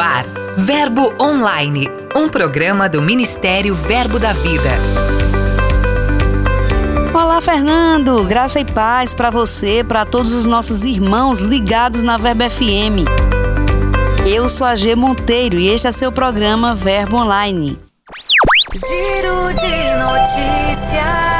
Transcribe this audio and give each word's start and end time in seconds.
Ar, 0.00 0.24
Verbo 0.56 1.12
Online, 1.20 1.86
um 2.16 2.26
programa 2.26 2.88
do 2.88 3.02
Ministério 3.02 3.74
Verbo 3.74 4.18
da 4.18 4.32
Vida. 4.32 4.70
Olá, 7.12 7.38
Fernando! 7.42 8.24
Graça 8.24 8.60
e 8.60 8.64
paz 8.64 9.12
para 9.12 9.28
você, 9.28 9.84
para 9.84 10.06
todos 10.06 10.32
os 10.32 10.46
nossos 10.46 10.84
irmãos 10.84 11.40
ligados 11.40 12.02
na 12.02 12.16
Verbo 12.16 12.48
FM. 12.48 13.04
Eu 14.26 14.48
sou 14.48 14.66
a 14.66 14.74
G 14.74 14.96
Monteiro 14.96 15.58
e 15.58 15.68
este 15.68 15.86
é 15.86 15.92
seu 15.92 16.10
programa 16.10 16.74
Verbo 16.74 17.18
Online. 17.18 17.78
Giro 18.72 19.52
de 19.52 19.94
notícias. 19.96 21.30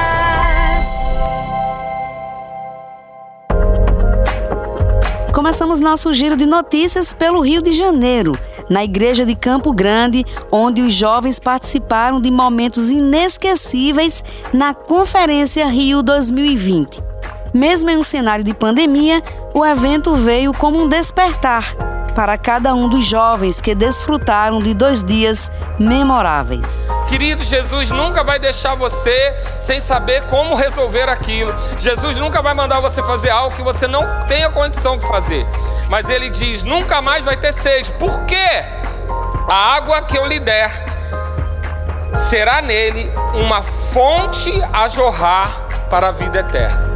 Começamos 5.33 5.81
nosso 5.81 6.13
giro 6.13 6.37
de 6.37 6.45
notícias 6.45 7.15
pelo 7.15 7.41
Rio 7.41 7.63
de 7.63 7.73
Janeiro, 7.73 8.39
na 8.71 8.85
igreja 8.85 9.27
de 9.27 9.35
Campo 9.35 9.73
Grande, 9.73 10.25
onde 10.51 10.81
os 10.81 10.95
jovens 10.95 11.41
participaram 11.41 12.21
de 12.21 12.31
momentos 12.31 12.89
inesquecíveis 12.89 14.25
na 14.55 14.73
Conferência 14.73 15.67
Rio 15.67 16.03
2020. 16.03 17.03
Mesmo 17.53 17.91
em 17.91 17.97
um 17.97 18.05
cenário 18.05 18.45
de 18.45 18.55
pandemia, 18.55 19.21
o 19.53 19.67
evento 19.67 20.15
veio 20.15 20.55
como 20.55 20.81
um 20.81 20.89
despertar 20.89 21.90
para 22.11 22.37
cada 22.37 22.75
um 22.75 22.89
dos 22.89 23.07
jovens 23.07 23.61
que 23.61 23.75
desfrutaram 23.75 24.59
de 24.59 24.75
dois 24.75 25.03
dias 25.03 25.51
memoráveis. 25.79 26.87
Querido, 27.09 27.45
Jesus 27.45 27.91
nunca 27.91 28.23
vai 28.23 28.39
deixar 28.39 28.75
você 28.75 29.35
sem 29.59 29.81
saber 29.81 30.25
como 30.27 30.55
resolver 30.55 31.09
aquilo. 31.09 31.55
Jesus 31.79 32.19
nunca 32.19 32.43
vai 32.43 32.55
mandar 32.55 32.81
você 32.81 33.03
fazer 33.03 33.31
algo 33.31 33.55
que 33.55 33.63
você 33.63 33.87
não 33.87 34.05
tenha 34.27 34.51
condição 34.51 34.97
de 34.97 35.07
fazer. 35.07 35.47
Mas 35.89 36.09
ele 36.09 36.31
diz: 36.31 36.63
nunca 36.63 37.01
mais 37.01 37.25
vai 37.25 37.37
ter 37.37 37.53
sede. 37.53 37.91
Por 37.93 38.25
quê? 38.25 38.65
A 39.49 39.75
água 39.75 40.03
que 40.03 40.17
eu 40.17 40.27
lhe 40.27 40.39
der 40.39 40.85
será 42.29 42.63
nele 42.63 43.11
uma 43.35 43.63
fonte 43.93 44.53
a 44.73 44.87
jorrar 44.87 45.67
para 45.91 46.09
a 46.09 46.13
vida 46.13 46.41
eterna. 46.41 46.91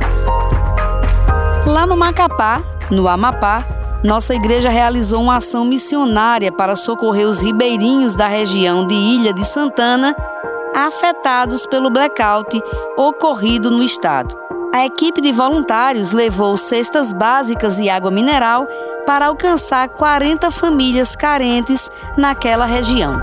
Lá 1.66 1.86
no 1.86 1.96
Macapá, 1.96 2.62
no 2.90 3.08
Amapá, 3.08 3.64
nossa 4.04 4.34
igreja 4.34 4.68
realizou 4.68 5.22
uma 5.22 5.36
ação 5.38 5.64
missionária 5.64 6.52
para 6.52 6.76
socorrer 6.76 7.26
os 7.26 7.40
ribeirinhos 7.40 8.14
da 8.14 8.28
região 8.28 8.86
de 8.86 8.94
Ilha 8.94 9.32
de 9.32 9.46
Santana 9.46 10.14
afetados 10.74 11.64
pelo 11.64 11.88
blackout 11.88 12.62
ocorrido 12.98 13.70
no 13.70 13.82
estado. 13.82 14.36
A 14.74 14.84
equipe 14.84 15.22
de 15.22 15.32
voluntários 15.32 16.12
levou 16.12 16.58
cestas 16.58 17.12
básicas 17.12 17.78
e 17.78 17.88
água 17.88 18.10
mineral 18.10 18.66
para 19.06 19.26
alcançar 19.26 19.88
40 19.88 20.50
famílias 20.50 21.16
carentes 21.16 21.90
naquela 22.18 22.66
região. 22.66 23.14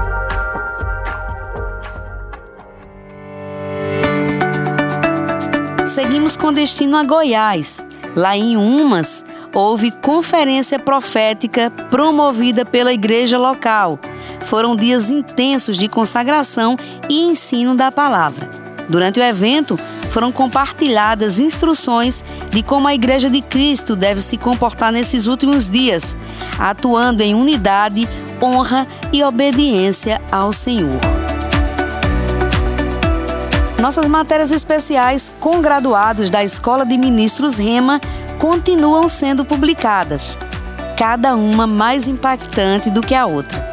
Seguimos 5.85 6.35
com 6.35 6.51
destino 6.51 6.97
a 6.97 7.03
Goiás. 7.03 7.83
Lá 8.15 8.35
em 8.35 8.57
Umas, 8.57 9.23
houve 9.53 9.91
conferência 9.91 10.79
profética 10.79 11.69
promovida 11.89 12.65
pela 12.65 12.93
igreja 12.93 13.37
local. 13.37 13.99
Foram 14.41 14.75
dias 14.75 15.09
intensos 15.09 15.77
de 15.77 15.87
consagração 15.87 16.75
e 17.09 17.25
ensino 17.25 17.75
da 17.75 17.91
palavra. 17.91 18.49
Durante 18.89 19.19
o 19.19 19.23
evento, 19.23 19.79
foram 20.09 20.31
compartilhadas 20.31 21.39
instruções 21.39 22.23
de 22.49 22.61
como 22.61 22.87
a 22.87 22.93
Igreja 22.93 23.29
de 23.29 23.41
Cristo 23.41 23.95
deve 23.95 24.21
se 24.21 24.35
comportar 24.35 24.91
nesses 24.91 25.25
últimos 25.25 25.69
dias, 25.69 26.15
atuando 26.59 27.23
em 27.23 27.33
unidade, 27.33 28.07
honra 28.41 28.85
e 29.13 29.23
obediência 29.23 30.21
ao 30.29 30.51
Senhor. 30.51 30.99
Nossas 33.81 34.07
matérias 34.07 34.51
especiais 34.51 35.33
com 35.39 35.61
graduados 35.61 36.29
da 36.29 36.43
Escola 36.43 36.85
de 36.85 36.97
Ministros 36.97 37.57
Rema 37.57 37.99
continuam 38.41 39.07
sendo 39.07 39.45
publicadas, 39.45 40.35
cada 40.97 41.35
uma 41.35 41.67
mais 41.67 42.07
impactante 42.07 42.89
do 42.89 42.99
que 42.99 43.13
a 43.13 43.27
outra. 43.27 43.63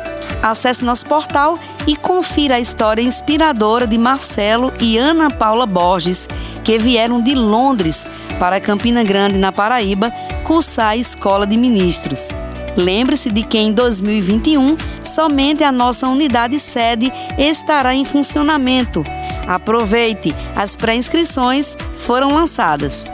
Acesse 0.43 0.85
nosso 0.85 1.07
portal 1.07 1.59
e 1.87 1.97
confira 1.97 2.57
a 2.57 2.61
história 2.61 3.01
inspiradora 3.01 3.87
de 3.87 3.97
Marcelo 3.97 4.71
e 4.79 4.99
Ana 4.99 5.31
Paula 5.31 5.65
Borges, 5.65 6.29
que 6.63 6.79
vieram 6.79 7.23
de 7.23 7.35
Londres 7.35 8.07
para 8.39 8.61
Campina 8.61 9.03
Grande, 9.03 9.39
na 9.39 9.51
Paraíba, 9.51 10.13
cursar 10.45 10.89
a 10.89 10.97
Escola 10.99 11.47
de 11.47 11.57
Ministros. 11.57 12.29
Lembre-se 12.77 13.31
de 13.31 13.45
que 13.45 13.57
em 13.57 13.73
2021 13.73 14.77
somente 15.03 15.65
a 15.65 15.73
nossa 15.73 16.07
unidade 16.07 16.61
sede 16.61 17.11
estará 17.39 17.95
em 17.95 18.05
funcionamento. 18.05 19.03
Aproveite, 19.47 20.35
as 20.55 20.77
pré-inscrições 20.77 21.75
foram 21.97 22.35
lançadas. 22.35 23.11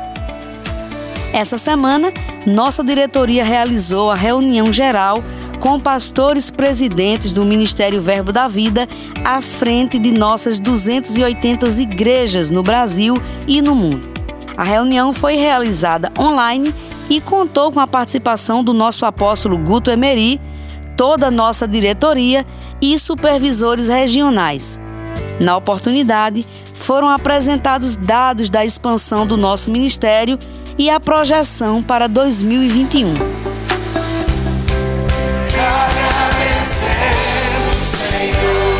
Essa 1.35 1.59
semana, 1.59 2.13
nossa 2.47 2.85
diretoria 2.85 3.45
realizou 3.45 4.09
a 4.09 4.15
reunião 4.15 4.73
geral 4.73 5.19
com 5.59 5.81
pastores 5.81 6.49
presidentes 6.49 7.33
do 7.33 7.45
Ministério 7.45 8.01
Verbo 8.01 8.33
da 8.33 8.47
Vida 8.47 8.89
à 9.25 9.41
frente 9.41 9.99
de 9.99 10.13
nossas 10.13 10.61
280 10.61 11.67
igrejas 11.83 12.53
no 12.53 12.63
Brasil 12.63 13.21
e 13.49 13.61
no 13.61 13.75
mundo. 13.75 14.09
A 14.57 14.63
reunião 14.63 15.13
foi 15.13 15.35
realizada 15.35 16.13
online 16.17 16.73
e 17.11 17.21
contou 17.21 17.73
com 17.73 17.81
a 17.81 17.87
participação 17.89 18.63
do 18.63 18.73
nosso 18.73 19.05
apóstolo 19.05 19.59
Guto 19.59 19.91
Emery, 19.91 20.41
toda 20.97 21.27
a 21.27 21.33
nossa 21.33 21.67
diretoria 21.67 22.47
e 22.81 22.97
supervisores 22.97 23.89
regionais. 23.89 24.79
Na 25.41 25.57
oportunidade, 25.57 26.47
foram 26.73 27.09
apresentados 27.09 27.97
dados 27.97 28.51
da 28.51 28.65
expansão 28.65 29.27
do 29.27 29.37
nosso 29.37 29.69
ministério 29.73 30.39
e 30.79 30.91
a 30.91 30.99
projeção 30.99 31.83
para 31.83 32.09
2021. 32.09 33.15
Te 33.15 33.21
agradecemos, 35.59 36.95
Senhor. 37.83 38.75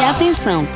E 0.00 0.04
atenção! 0.04 0.66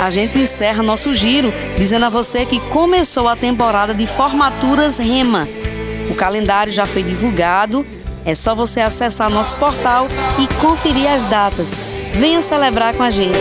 A 0.00 0.10
gente 0.10 0.38
encerra 0.38 0.82
nosso 0.82 1.14
giro 1.14 1.52
dizendo 1.78 2.06
a 2.06 2.10
você 2.10 2.44
que 2.44 2.58
começou 2.58 3.28
a 3.28 3.36
temporada 3.36 3.94
de 3.94 4.06
formaturas 4.06 4.98
Rema. 4.98 5.46
O 6.10 6.14
calendário 6.14 6.72
já 6.72 6.84
foi 6.84 7.02
divulgado 7.04 7.86
é 8.24 8.34
só 8.34 8.54
você 8.54 8.80
acessar 8.80 9.30
nosso 9.30 9.56
portal 9.56 10.06
e 10.38 10.46
conferir 10.60 11.10
as 11.10 11.24
datas. 11.24 11.74
Venha 12.12 12.42
celebrar 12.42 12.94
com 12.94 13.02
a 13.02 13.10
gente. 13.10 13.38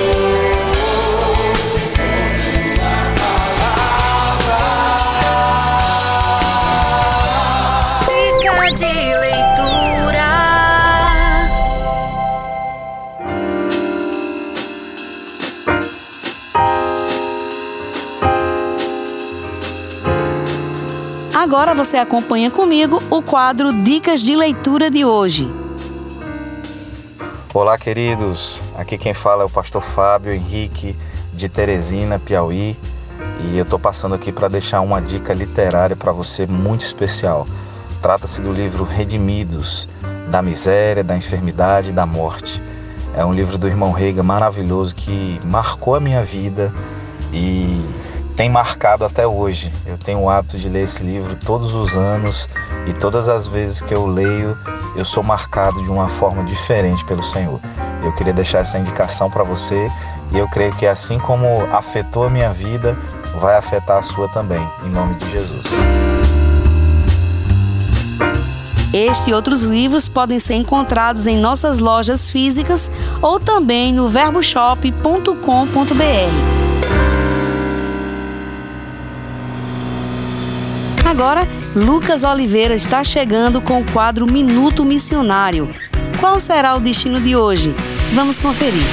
Agora 21.51 21.75
você 21.75 21.97
acompanha 21.97 22.49
comigo 22.49 23.03
o 23.09 23.21
quadro 23.21 23.73
Dicas 23.73 24.21
de 24.21 24.37
Leitura 24.37 24.89
de 24.89 25.03
hoje. 25.03 25.53
Olá, 27.53 27.77
queridos. 27.77 28.61
Aqui 28.77 28.97
quem 28.97 29.13
fala 29.13 29.43
é 29.43 29.45
o 29.45 29.49
pastor 29.49 29.83
Fábio 29.83 30.31
Henrique 30.31 30.95
de 31.33 31.49
Teresina, 31.49 32.17
Piauí, 32.17 32.77
e 33.41 33.57
eu 33.57 33.63
estou 33.63 33.77
passando 33.77 34.15
aqui 34.15 34.31
para 34.31 34.47
deixar 34.47 34.79
uma 34.79 35.01
dica 35.01 35.33
literária 35.33 35.93
para 35.93 36.13
você 36.13 36.47
muito 36.47 36.85
especial. 36.85 37.45
Trata-se 38.01 38.41
do 38.41 38.53
livro 38.53 38.85
Redimidos, 38.85 39.89
da 40.29 40.41
miséria, 40.41 41.03
da 41.03 41.17
enfermidade 41.17 41.89
e 41.89 41.93
da 41.93 42.05
morte. 42.05 42.61
É 43.13 43.25
um 43.25 43.33
livro 43.33 43.57
do 43.57 43.67
irmão 43.67 43.91
Reiga 43.91 44.23
maravilhoso 44.23 44.95
que 44.95 45.37
marcou 45.43 45.95
a 45.95 45.99
minha 45.99 46.23
vida 46.23 46.73
e 47.33 47.83
tem 48.35 48.49
marcado 48.49 49.05
até 49.05 49.27
hoje. 49.27 49.71
Eu 49.85 49.97
tenho 49.97 50.21
o 50.21 50.29
hábito 50.29 50.57
de 50.57 50.69
ler 50.69 50.83
esse 50.83 51.03
livro 51.03 51.35
todos 51.35 51.73
os 51.73 51.95
anos 51.95 52.49
e 52.87 52.93
todas 52.93 53.29
as 53.29 53.47
vezes 53.47 53.81
que 53.81 53.93
eu 53.93 54.05
leio, 54.05 54.57
eu 54.95 55.05
sou 55.05 55.23
marcado 55.23 55.81
de 55.83 55.89
uma 55.89 56.07
forma 56.07 56.43
diferente 56.43 57.03
pelo 57.05 57.23
Senhor. 57.23 57.59
Eu 58.03 58.13
queria 58.13 58.33
deixar 58.33 58.59
essa 58.59 58.79
indicação 58.79 59.29
para 59.29 59.43
você 59.43 59.87
e 60.31 60.37
eu 60.37 60.47
creio 60.47 60.75
que 60.75 60.87
assim 60.87 61.19
como 61.19 61.47
afetou 61.73 62.25
a 62.25 62.29
minha 62.29 62.51
vida, 62.51 62.97
vai 63.39 63.55
afetar 63.55 63.99
a 63.99 64.03
sua 64.03 64.27
também, 64.29 64.65
em 64.83 64.89
nome 64.89 65.15
de 65.15 65.31
Jesus. 65.31 65.65
Este 68.93 69.29
e 69.29 69.33
outros 69.33 69.61
livros 69.61 70.09
podem 70.09 70.37
ser 70.37 70.55
encontrados 70.55 71.25
em 71.25 71.37
nossas 71.37 71.79
lojas 71.79 72.29
físicas 72.29 72.91
ou 73.21 73.39
também 73.39 73.93
no 73.93 74.09
verboshop.com.br. 74.09 76.60
Agora, 81.05 81.47
Lucas 81.75 82.23
Oliveira 82.23 82.73
está 82.73 83.03
chegando 83.03 83.61
com 83.61 83.81
o 83.81 83.91
quadro 83.91 84.31
Minuto 84.31 84.85
Missionário. 84.85 85.69
Qual 86.19 86.39
será 86.39 86.75
o 86.75 86.79
destino 86.79 87.19
de 87.19 87.35
hoje? 87.35 87.75
Vamos 88.13 88.37
conferir. 88.37 88.85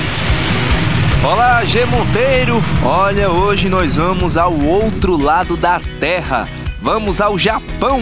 Olá, 1.22 1.64
G 1.64 1.84
Monteiro! 1.84 2.62
Olha, 2.82 3.30
hoje 3.30 3.68
nós 3.68 3.96
vamos 3.96 4.38
ao 4.38 4.52
outro 4.52 5.16
lado 5.16 5.56
da 5.56 5.80
Terra. 6.00 6.48
Vamos 6.80 7.20
ao 7.20 7.36
Japão. 7.38 8.00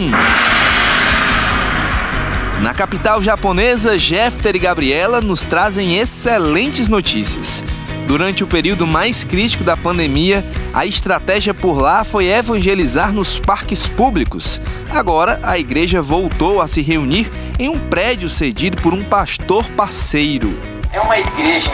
Na 2.63 2.73
capital 2.73 3.23
japonesa, 3.23 3.99
Jeffter 3.99 4.55
e 4.57 4.59
Gabriela 4.59 5.21
nos 5.21 5.43
trazem 5.43 5.97
excelentes 5.99 6.89
notícias. 6.89 7.65
Durante 8.07 8.45
o 8.45 8.47
período 8.47 8.87
mais 8.87 9.25
crítico 9.25 9.65
da 9.65 9.77
pandemia, 9.77 10.45
a 10.73 10.87
estratégia 10.87 11.53
por 11.53 11.81
lá 11.81 12.05
foi 12.05 12.27
evangelizar 12.27 13.13
nos 13.13 13.41
parques 13.41 13.89
públicos. 13.89 14.61
Agora, 14.89 15.41
a 15.43 15.59
igreja 15.59 16.01
voltou 16.01 16.63
a 16.63 16.69
se 16.69 16.83
reunir 16.83 17.29
em 17.59 17.69
um 17.69 17.79
prédio 17.79 18.29
cedido 18.29 18.81
por 18.81 18.95
um 18.95 19.03
pastor 19.03 19.65
parceiro. 19.71 20.57
É 20.93 21.01
uma 21.01 21.19
igreja, 21.19 21.71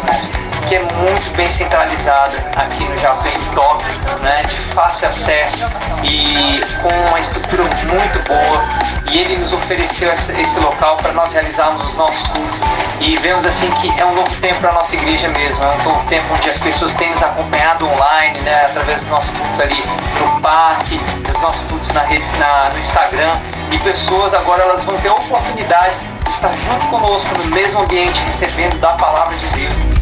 que 0.69 0.77
é 0.77 0.81
muito 0.81 1.37
bem 1.37 1.51
centralizada 1.51 2.37
aqui 2.57 2.85
no 2.85 2.99
Japão, 2.99 3.33
Tóquio, 3.55 3.95
né, 4.21 4.43
de 4.43 4.57
fácil 4.75 5.09
acesso 5.09 5.67
e 6.03 6.61
com 6.81 6.89
uma 7.09 7.21
estrutura 7.21 7.63
muito 7.65 8.19
boa. 8.27 8.63
E 9.11 9.19
ele 9.19 9.37
nos 9.37 9.53
ofereceu 9.53 10.13
esse 10.13 10.61
local 10.61 10.97
para 10.97 11.13
nós 11.13 11.33
realizarmos 11.33 11.85
os 11.85 11.95
nossos 11.97 12.27
cultos. 12.29 12.61
E 13.01 13.17
vemos 13.19 13.45
assim 13.45 13.71
que 13.81 14.01
é 14.01 14.07
um 14.07 14.15
novo 14.15 14.35
tempo 14.41 14.61
para 14.61 14.71
a 14.71 14.75
nossa 14.75 14.95
igreja 14.95 15.29
mesmo, 15.29 15.63
é 15.63 15.69
um 15.69 15.83
novo 15.85 16.09
tempo 16.09 16.27
onde 16.35 16.49
as 16.49 16.59
pessoas 16.59 16.95
têm 16.95 17.11
nos 17.11 17.23
acompanhado 17.23 17.87
online, 17.87 18.41
né, 18.41 18.63
através 18.65 19.01
dos 19.01 19.11
nossos 19.11 19.31
cultos 19.39 19.61
ali 19.61 19.77
no 20.21 20.41
parque, 20.41 20.99
dos 21.27 21.41
nossos 21.41 21.67
cultos 21.67 21.89
na 21.89 22.03
rede, 22.03 22.25
na, 22.39 22.71
no 22.71 22.79
Instagram. 22.79 23.37
E 23.71 23.79
pessoas 23.79 24.35
agora 24.35 24.63
elas 24.63 24.85
vão 24.85 24.97
ter 24.99 25.09
a 25.09 25.15
oportunidade 25.15 25.97
de 26.25 26.31
estar 26.31 26.53
junto 26.53 26.87
conosco 26.89 27.29
no 27.39 27.47
mesmo 27.55 27.81
ambiente, 27.81 28.23
recebendo 28.25 28.79
da 28.81 28.93
palavra 28.95 29.37
de 29.37 29.47
Deus. 29.49 30.02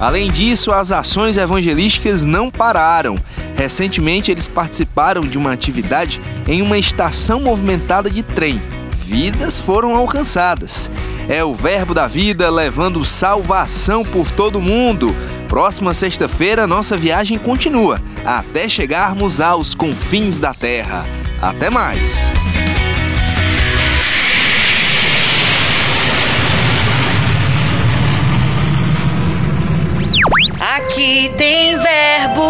Além 0.00 0.30
disso, 0.30 0.72
as 0.72 0.90
ações 0.90 1.36
evangelísticas 1.36 2.22
não 2.22 2.50
pararam. 2.50 3.16
Recentemente, 3.54 4.30
eles 4.30 4.48
participaram 4.48 5.20
de 5.20 5.36
uma 5.36 5.52
atividade 5.52 6.20
em 6.48 6.62
uma 6.62 6.78
estação 6.78 7.40
movimentada 7.40 8.08
de 8.08 8.22
trem. 8.22 8.60
Vidas 9.04 9.60
foram 9.60 9.94
alcançadas. 9.94 10.90
É 11.28 11.44
o 11.44 11.54
Verbo 11.54 11.92
da 11.92 12.06
Vida 12.08 12.48
levando 12.48 13.04
salvação 13.04 14.02
por 14.02 14.30
todo 14.30 14.60
mundo. 14.60 15.14
Próxima 15.46 15.92
sexta-feira, 15.92 16.66
nossa 16.66 16.96
viagem 16.96 17.38
continua, 17.38 18.00
até 18.24 18.68
chegarmos 18.68 19.40
aos 19.40 19.74
confins 19.74 20.38
da 20.38 20.54
Terra. 20.54 21.04
Até 21.42 21.68
mais! 21.68 22.32
Aqui 30.72 31.28
tem 31.36 31.76
verbo. 31.76 32.44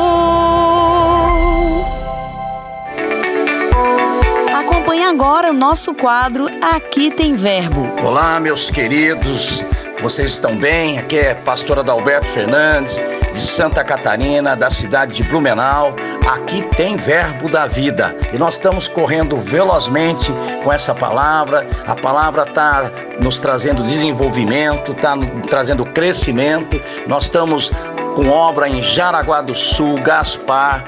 Acompanhe 4.54 5.04
agora 5.04 5.48
o 5.48 5.54
nosso 5.54 5.94
quadro 5.94 6.46
Aqui 6.60 7.10
tem 7.10 7.34
verbo. 7.34 7.88
Olá, 8.04 8.38
meus 8.38 8.68
queridos. 8.68 9.64
Vocês 10.02 10.32
estão 10.32 10.54
bem? 10.54 10.98
Aqui 10.98 11.18
é 11.18 11.34
pastor 11.34 11.78
Adalberto 11.78 12.28
Fernandes, 12.28 13.02
de 13.32 13.38
Santa 13.38 13.82
Catarina, 13.82 14.54
da 14.54 14.70
cidade 14.70 15.14
de 15.14 15.22
Blumenau. 15.22 15.94
Aqui 16.30 16.62
tem 16.76 16.96
verbo 16.96 17.50
da 17.50 17.66
vida. 17.66 18.14
E 18.34 18.38
nós 18.38 18.54
estamos 18.54 18.86
correndo 18.86 19.38
velozmente 19.38 20.30
com 20.62 20.70
essa 20.70 20.94
palavra. 20.94 21.66
A 21.86 21.94
palavra 21.94 22.42
está 22.42 22.90
nos 23.18 23.38
trazendo 23.38 23.82
desenvolvimento, 23.82 24.92
está 24.92 25.14
trazendo 25.48 25.86
crescimento. 25.86 26.80
Nós 27.06 27.24
estamos 27.24 27.72
com 28.20 28.28
obra 28.28 28.68
em 28.68 28.82
Jaraguá 28.82 29.40
do 29.40 29.54
Sul, 29.54 29.94
Gaspar, 30.02 30.84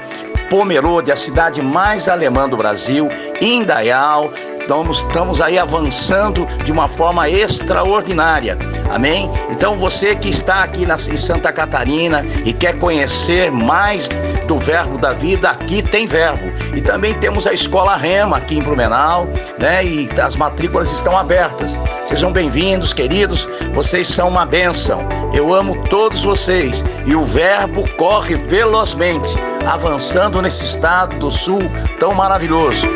Pomerode, 0.51 1.11
a 1.11 1.15
cidade 1.15 1.63
mais 1.63 2.07
alemã 2.07 2.47
do 2.47 2.55
Brasil, 2.55 3.09
Indaial, 3.41 4.31
Estamos, 4.63 4.99
estamos 4.99 5.41
aí 5.41 5.59
avançando 5.59 6.45
de 6.63 6.71
uma 6.71 6.87
forma 6.87 7.29
extraordinária. 7.29 8.57
Amém? 8.89 9.29
Então 9.49 9.75
você 9.75 10.15
que 10.15 10.29
está 10.29 10.63
aqui 10.63 10.85
na, 10.85 10.95
em 10.95 11.17
Santa 11.17 11.51
Catarina 11.51 12.25
e 12.45 12.53
quer 12.53 12.79
conhecer 12.79 13.51
mais 13.51 14.07
do 14.47 14.57
verbo 14.57 14.97
da 14.97 15.11
vida, 15.11 15.49
aqui 15.49 15.81
tem 15.81 16.07
verbo. 16.07 16.45
E 16.73 16.79
também 16.79 17.13
temos 17.13 17.45
a 17.45 17.51
escola 17.51 17.97
Rema 17.97 18.37
aqui 18.37 18.55
em 18.55 18.61
Blumenau, 18.61 19.27
né? 19.59 19.83
E 19.83 20.09
as 20.17 20.37
matrículas 20.37 20.93
estão 20.93 21.17
abertas. 21.17 21.77
Sejam 22.05 22.31
bem-vindos, 22.31 22.93
queridos. 22.93 23.45
Vocês 23.73 24.07
são 24.07 24.29
uma 24.29 24.45
bênção. 24.45 25.05
Eu 25.33 25.53
amo 25.53 25.83
todos 25.89 26.23
vocês 26.23 26.85
e 27.05 27.13
o 27.13 27.25
verbo 27.25 27.83
corre 27.97 28.35
velozmente, 28.35 29.35
avançando 29.65 30.41
nesse 30.41 30.63
estado 30.63 31.17
do 31.17 31.29
sul 31.29 31.59
tão 31.99 32.13
maravilhoso. 32.13 32.87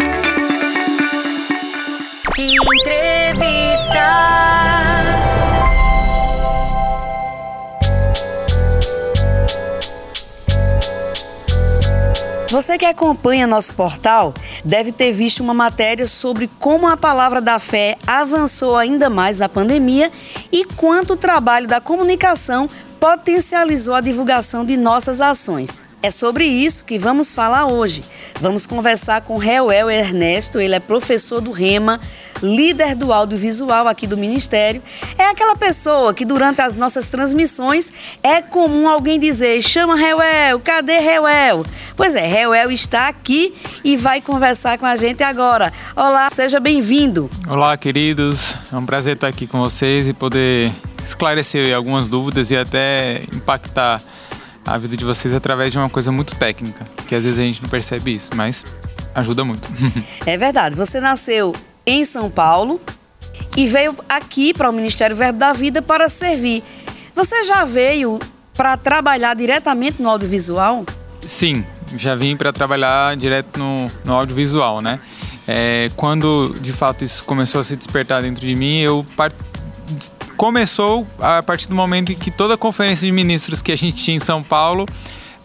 Você 12.58 12.76
que 12.76 12.88
acompanha 12.88 13.46
nosso 13.46 13.72
portal 13.76 14.34
deve 14.66 14.92
ter 14.92 15.12
visto 15.12 15.42
uma 15.42 15.54
matéria 15.54 16.08
sobre 16.08 16.50
como 16.58 16.88
a 16.88 16.98
palavra 16.98 17.40
da 17.40 17.60
fé 17.60 17.96
avançou 18.08 18.76
ainda 18.76 19.12
mais 19.12 19.38
na 19.38 19.48
pandemia 19.48 20.12
e 20.52 20.66
quanto 20.66 21.14
o 21.14 21.16
trabalho 21.16 21.68
da 21.68 21.80
comunicação 21.80 22.68
potencializou 23.00 23.94
a 23.94 24.02
divulgação 24.02 24.66
de 24.66 24.76
nossas 24.76 25.22
ações. 25.22 25.86
É 26.02 26.12
sobre 26.12 26.46
isso 26.46 26.84
que 26.84 26.98
vamos 26.98 27.34
falar 27.34 27.66
hoje. 27.66 28.02
Vamos 28.40 28.66
conversar 28.66 29.22
com 29.22 29.38
Reuel 29.38 29.90
Ernesto, 29.90 30.60
ele 30.60 30.76
é 30.76 30.80
professor 30.80 31.42
do 31.42 31.52
REMA, 31.52 32.00
líder 32.42 32.96
do 32.96 33.12
audiovisual 33.12 33.88
aqui 33.88 34.06
do 34.06 34.16
Ministério. 34.16 34.82
É 35.18 35.26
aquela 35.26 35.56
pessoa 35.56 36.14
que 36.14 36.24
durante 36.24 36.62
as 36.62 36.76
nossas 36.76 37.10
transmissões 37.10 37.92
é 38.22 38.42
comum 38.42 38.88
alguém 38.88 39.20
dizer: 39.20 39.62
chama 39.62 39.96
Reuel, 39.96 40.60
cadê 40.60 41.00
Reuel? 41.00 41.66
Pois 41.96 42.16
é, 42.16 42.28
Reuel 42.28 42.72
está 42.72 43.08
aqui 43.08 43.56
e 43.84 43.98
vai 43.98 44.22
conversar 44.22 44.78
com 44.78 44.86
a 44.86 44.96
gente 44.96 45.24
agora. 45.24 45.74
Olá, 45.96 46.30
seja 46.30 46.60
bem-vindo. 46.60 47.30
Olá, 47.48 47.76
queridos. 47.76 48.58
É 48.72 48.76
um 48.76 48.86
prazer 48.86 49.16
estar 49.16 49.28
aqui 49.28 49.48
com 49.48 49.60
vocês 49.60 50.08
e 50.08 50.14
poder 50.14 50.72
esclarecer 51.08 51.76
algumas 51.76 52.10
dúvidas 52.10 52.52
e 52.52 52.58
até 52.58 53.24
impactar 53.34 54.02
a 54.66 54.78
vida 54.78 54.98
de 54.98 55.06
vocês 55.06 55.34
através 55.34 55.72
de 55.72 55.78
uma 55.78 55.90
coisa 55.90 56.12
muito 56.12 56.36
técnica, 56.36 56.84
que 57.08 57.16
às 57.16 57.24
vezes 57.24 57.40
a 57.40 57.44
gente 57.44 57.62
não 57.62 57.70
percebe 57.70 58.14
isso, 58.14 58.32
mas 58.36 58.64
ajuda 59.16 59.46
muito. 59.46 59.68
é 60.26 60.38
verdade. 60.38 60.76
Você 60.76 61.00
nasceu 61.00 61.56
em 61.86 62.04
São 62.04 62.30
Paulo 62.30 62.82
e 63.56 63.66
veio 63.66 63.96
aqui 64.10 64.54
para 64.54 64.70
o 64.70 64.74
Ministério 64.74 65.16
Verbo 65.16 65.40
da 65.40 65.54
Vida 65.54 65.82
para 65.82 66.10
servir. 66.10 66.64
Você 67.16 67.46
já 67.46 67.64
veio 67.64 68.20
para 68.54 68.76
trabalhar 68.76 69.36
diretamente 69.36 70.02
no 70.02 70.10
audiovisual? 70.10 70.86
Sim, 71.22 71.66
já 71.96 72.16
vim 72.16 72.36
para 72.36 72.52
trabalhar 72.52 73.16
direto 73.16 73.58
no, 73.58 73.88
no 74.04 74.14
audiovisual, 74.14 74.82
né? 74.82 75.00
É, 75.48 75.90
quando 75.96 76.54
de 76.60 76.74
fato 76.74 77.06
isso 77.06 77.24
começou 77.24 77.62
a 77.62 77.64
se 77.64 77.78
despertar 77.78 78.22
dentro 78.22 78.46
de 78.46 78.54
mim, 78.54 78.80
eu 78.80 79.06
começou 80.38 81.06
a 81.20 81.42
partir 81.42 81.68
do 81.68 81.76
momento 81.76 82.12
em 82.12 82.16
que 82.16 82.30
toda 82.30 82.54
a 82.54 82.58
conferência 82.58 83.06
de 83.06 83.12
ministros 83.12 83.62
que 83.62 83.72
a 83.72 83.76
gente 83.76 84.02
tinha 84.04 84.16
em 84.16 84.20
São 84.20 84.44
Paulo, 84.44 84.86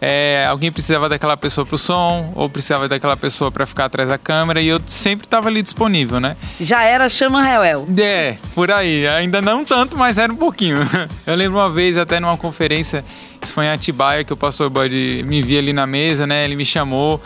é, 0.05 0.45
alguém 0.49 0.71
precisava 0.71 1.09
daquela 1.09 1.37
pessoa 1.37 1.65
para 1.65 1.77
o 1.77 1.79
som, 1.79 2.33
ou 2.35 2.49
precisava 2.49 2.89
daquela 2.89 3.17
pessoa 3.17 3.51
para 3.51 3.65
ficar 3.65 3.87
atrás 3.87 4.09
da 4.09 4.19
câmera, 4.19 4.61
e 4.61 4.69
eu 4.69 4.81
sempre 4.85 5.27
estava 5.27 5.49
ali 5.49 5.63
disponível, 5.63 6.21
né? 6.21 6.37
Já 6.61 6.83
era 6.83 7.09
Chama 7.09 7.43
Reuel. 7.43 7.87
É, 7.97 8.37
por 8.55 8.71
aí. 8.71 9.07
Ainda 9.07 9.41
não 9.41 9.65
tanto, 9.65 9.97
mas 9.97 10.19
era 10.19 10.33
um 10.33 10.37
pouquinho. 10.37 10.79
Eu 11.25 11.37
lembro 11.37 11.59
uma 11.59 11.71
vez, 11.71 11.97
até 11.97 12.19
numa 12.19 12.37
conferência, 12.37 13.05
isso 13.41 13.53
foi 13.53 13.67
em 13.67 13.69
Atibaia, 13.69 14.25
que 14.25 14.33
o 14.33 14.37
pastor 14.37 14.69
Bud 14.69 15.23
me 15.25 15.41
via 15.41 15.61
ali 15.61 15.73
na 15.73 15.87
mesa, 15.87 16.27
né? 16.27 16.45
Ele 16.45 16.57
me 16.57 16.65
chamou, 16.65 17.23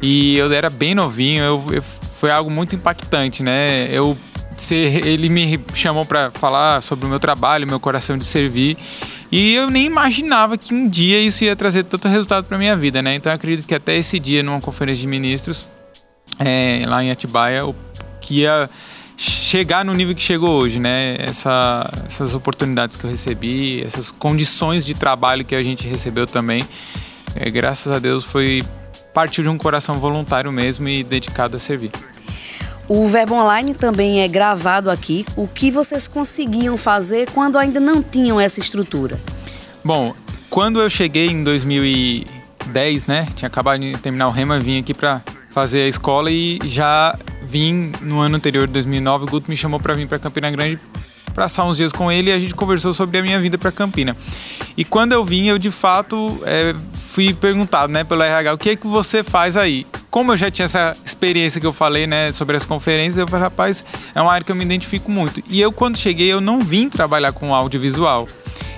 e 0.00 0.36
eu 0.36 0.52
era 0.52 0.70
bem 0.70 0.94
novinho, 0.94 1.42
eu, 1.42 1.64
eu 1.72 1.82
foi 1.82 2.30
algo 2.30 2.50
muito 2.50 2.76
impactante, 2.76 3.42
né? 3.42 3.88
Eu 3.90 4.16
ser, 4.62 5.06
ele 5.06 5.28
me 5.28 5.60
chamou 5.74 6.04
para 6.04 6.30
falar 6.30 6.82
sobre 6.82 7.06
o 7.06 7.08
meu 7.08 7.18
trabalho, 7.18 7.66
meu 7.66 7.80
coração 7.80 8.16
de 8.16 8.24
servir. 8.24 8.76
E 9.30 9.54
eu 9.54 9.70
nem 9.70 9.84
imaginava 9.84 10.56
que 10.56 10.72
um 10.72 10.88
dia 10.88 11.20
isso 11.20 11.44
ia 11.44 11.54
trazer 11.54 11.84
tanto 11.84 12.08
resultado 12.08 12.44
para 12.44 12.56
minha 12.56 12.76
vida, 12.76 13.02
né? 13.02 13.14
Então 13.14 13.30
eu 13.30 13.36
acredito 13.36 13.66
que 13.66 13.74
até 13.74 13.96
esse 13.96 14.18
dia, 14.18 14.42
numa 14.42 14.60
conferência 14.60 15.02
de 15.02 15.06
ministros, 15.06 15.70
é, 16.38 16.82
lá 16.86 17.02
em 17.04 17.10
Atibaia, 17.10 17.66
o 17.66 17.74
que 18.20 18.40
ia 18.40 18.70
chegar 19.16 19.84
no 19.84 19.92
nível 19.92 20.14
que 20.14 20.22
chegou 20.22 20.50
hoje, 20.60 20.78
né? 20.78 21.16
Essa, 21.18 21.90
essas 22.06 22.34
oportunidades 22.34 22.96
que 22.96 23.04
eu 23.04 23.10
recebi, 23.10 23.82
essas 23.82 24.10
condições 24.10 24.84
de 24.84 24.94
trabalho 24.94 25.44
que 25.44 25.54
a 25.54 25.62
gente 25.62 25.86
recebeu 25.86 26.26
também, 26.26 26.64
é, 27.34 27.50
graças 27.50 27.92
a 27.92 27.98
Deus 27.98 28.24
foi 28.24 28.62
partiu 29.12 29.42
de 29.42 29.48
um 29.48 29.58
coração 29.58 29.96
voluntário 29.96 30.52
mesmo 30.52 30.88
e 30.88 31.02
dedicado 31.02 31.56
a 31.56 31.58
servir. 31.58 31.90
O 32.88 33.06
Verbo 33.06 33.34
Online 33.34 33.74
também 33.74 34.22
é 34.22 34.28
gravado 34.28 34.90
aqui. 34.90 35.26
O 35.36 35.46
que 35.46 35.70
vocês 35.70 36.08
conseguiam 36.08 36.78
fazer 36.78 37.30
quando 37.32 37.58
ainda 37.58 37.78
não 37.78 38.02
tinham 38.02 38.40
essa 38.40 38.60
estrutura? 38.60 39.18
Bom, 39.84 40.14
quando 40.48 40.80
eu 40.80 40.88
cheguei 40.88 41.28
em 41.28 41.44
2010, 41.44 43.06
né? 43.06 43.28
Tinha 43.34 43.46
acabado 43.46 43.80
de 43.80 43.96
terminar 43.98 44.28
o 44.28 44.30
Rema, 44.30 44.58
vim 44.58 44.80
aqui 44.80 44.94
para 44.94 45.22
fazer 45.50 45.82
a 45.82 45.88
escola 45.88 46.30
e 46.30 46.58
já 46.64 47.18
vim 47.42 47.92
no 48.00 48.20
ano 48.20 48.36
anterior, 48.36 48.66
2009, 48.66 49.24
o 49.24 49.28
Guto 49.28 49.50
me 49.50 49.56
chamou 49.56 49.78
para 49.78 49.92
vir 49.92 50.08
para 50.08 50.18
Campina 50.18 50.50
Grande 50.50 50.80
passar 51.38 51.64
uns 51.64 51.76
dias 51.76 51.92
com 51.92 52.10
ele 52.10 52.30
e 52.30 52.32
a 52.32 52.38
gente 52.38 52.52
conversou 52.52 52.92
sobre 52.92 53.16
a 53.16 53.22
minha 53.22 53.40
vida 53.40 53.56
para 53.56 53.70
Campina. 53.70 54.16
E 54.76 54.84
quando 54.84 55.12
eu 55.12 55.24
vim, 55.24 55.46
eu 55.46 55.56
de 55.56 55.70
fato 55.70 56.36
é, 56.44 56.74
fui 56.92 57.32
perguntado, 57.32 57.92
né, 57.92 58.02
pelo 58.02 58.22
RH, 58.22 58.54
o 58.54 58.58
que 58.58 58.70
é 58.70 58.76
que 58.76 58.88
você 58.88 59.22
faz 59.22 59.56
aí? 59.56 59.86
Como 60.10 60.32
eu 60.32 60.36
já 60.36 60.50
tinha 60.50 60.66
essa 60.66 60.96
experiência 61.04 61.60
que 61.60 61.66
eu 61.66 61.72
falei, 61.72 62.08
né, 62.08 62.32
sobre 62.32 62.56
as 62.56 62.64
conferências, 62.64 63.16
eu 63.16 63.28
falei, 63.28 63.44
rapaz, 63.44 63.84
é 64.14 64.20
uma 64.20 64.32
área 64.32 64.44
que 64.44 64.50
eu 64.50 64.56
me 64.56 64.64
identifico 64.64 65.10
muito. 65.10 65.40
E 65.48 65.60
eu, 65.60 65.70
quando 65.70 65.96
cheguei, 65.96 66.32
eu 66.32 66.40
não 66.40 66.60
vim 66.60 66.88
trabalhar 66.88 67.32
com 67.32 67.54
audiovisual. 67.54 68.26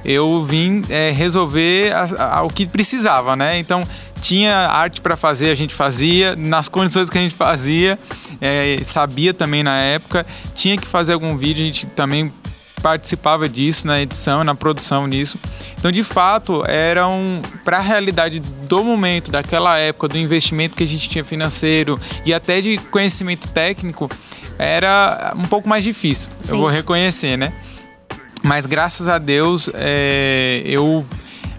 Eu 0.04 0.44
vim 0.44 0.82
é, 0.88 1.10
resolver 1.10 1.92
a, 1.92 2.36
a, 2.36 2.42
o 2.42 2.48
que 2.48 2.66
precisava, 2.66 3.36
né? 3.36 3.58
Então, 3.58 3.82
tinha 4.20 4.54
arte 4.54 5.00
para 5.00 5.16
fazer, 5.16 5.50
a 5.50 5.54
gente 5.54 5.74
fazia, 5.74 6.36
nas 6.36 6.68
condições 6.68 7.10
que 7.10 7.18
a 7.18 7.20
gente 7.20 7.34
fazia, 7.34 7.98
é, 8.40 8.78
sabia 8.84 9.34
também 9.34 9.62
na 9.62 9.78
época, 9.78 10.26
tinha 10.54 10.76
que 10.76 10.86
fazer 10.86 11.14
algum 11.14 11.36
vídeo, 11.36 11.62
a 11.62 11.66
gente 11.66 11.86
também 11.86 12.32
participava 12.80 13.48
disso 13.48 13.86
na 13.86 14.00
edição, 14.00 14.42
na 14.44 14.54
produção 14.54 15.08
disso. 15.08 15.38
Então, 15.78 15.90
de 15.90 16.02
fato, 16.02 16.64
eram 16.66 17.42
para 17.64 17.78
a 17.78 17.80
realidade 17.80 18.40
do 18.40 18.84
momento, 18.84 19.30
daquela 19.30 19.78
época, 19.78 20.08
do 20.08 20.18
investimento 20.18 20.76
que 20.76 20.82
a 20.82 20.86
gente 20.86 21.08
tinha 21.08 21.24
financeiro 21.24 21.98
e 22.24 22.34
até 22.34 22.60
de 22.60 22.78
conhecimento 22.90 23.48
técnico, 23.48 24.08
era 24.58 25.32
um 25.36 25.44
pouco 25.44 25.68
mais 25.68 25.84
difícil. 25.84 26.28
Sim. 26.40 26.54
Eu 26.54 26.60
vou 26.60 26.68
reconhecer, 26.68 27.36
né? 27.36 27.52
Mas 28.42 28.66
graças 28.66 29.08
a 29.08 29.18
Deus, 29.18 29.70
é, 29.74 30.62
eu 30.64 31.06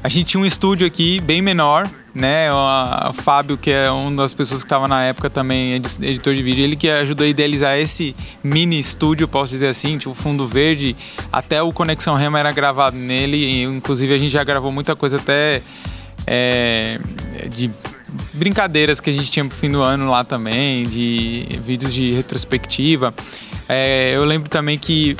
a 0.03 0.09
gente 0.09 0.27
tinha 0.27 0.41
um 0.41 0.45
estúdio 0.45 0.87
aqui 0.87 1.19
bem 1.19 1.41
menor, 1.41 1.87
né? 2.13 2.47
O 2.51 3.13
Fábio, 3.13 3.57
que 3.57 3.71
é 3.71 3.89
uma 3.89 4.23
das 4.23 4.33
pessoas 4.33 4.61
que 4.61 4.67
estava 4.67 4.87
na 4.87 5.03
época 5.03 5.29
também, 5.29 5.75
editor 5.75 6.33
de 6.35 6.43
vídeo, 6.43 6.63
ele 6.63 6.75
que 6.75 6.89
ajudou 6.89 7.25
a 7.25 7.29
idealizar 7.29 7.77
esse 7.77 8.15
mini 8.43 8.79
estúdio, 8.79 9.27
posso 9.27 9.51
dizer 9.51 9.67
assim, 9.67 9.97
tipo 9.97 10.13
fundo 10.13 10.45
verde, 10.45 10.95
até 11.31 11.61
o 11.61 11.71
Conexão 11.71 12.15
Rema 12.15 12.39
era 12.39 12.51
gravado 12.51 12.97
nele, 12.97 13.63
inclusive 13.63 14.13
a 14.13 14.17
gente 14.17 14.31
já 14.31 14.43
gravou 14.43 14.71
muita 14.71 14.95
coisa 14.95 15.17
até 15.17 15.61
é, 16.27 16.99
de 17.49 17.71
brincadeiras 18.33 18.99
que 18.99 19.09
a 19.09 19.13
gente 19.13 19.31
tinha 19.31 19.45
pro 19.45 19.55
fim 19.55 19.69
do 19.69 19.81
ano 19.81 20.09
lá 20.09 20.23
também, 20.23 20.85
de 20.85 21.47
vídeos 21.65 21.93
de 21.93 22.11
retrospectiva. 22.11 23.13
É, 23.69 24.13
eu 24.15 24.25
lembro 24.25 24.49
também 24.49 24.77
que 24.77 25.15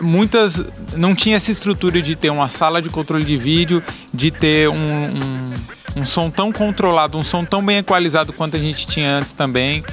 muitas 0.00 0.64
não 0.96 1.14
tinha 1.14 1.36
essa 1.36 1.50
estrutura 1.50 2.00
de 2.00 2.16
ter 2.16 2.30
uma 2.30 2.48
sala 2.48 2.80
de 2.80 2.88
controle 2.88 3.24
de 3.24 3.36
vídeo, 3.36 3.82
de 4.12 4.30
ter 4.30 4.68
um, 4.68 4.74
um, 4.74 5.52
um, 5.96 6.04
som 6.04 6.30
tão 6.30 6.52
controlado, 6.52 7.18
um 7.18 7.22
som 7.22 7.44
tão 7.44 7.64
bem 7.64 7.78
equalizado 7.78 8.32
quanto 8.32 8.56
a 8.56 8.60
gente 8.60 8.86
tinha 8.86 9.16
antes 9.16 9.32
também. 9.32 9.84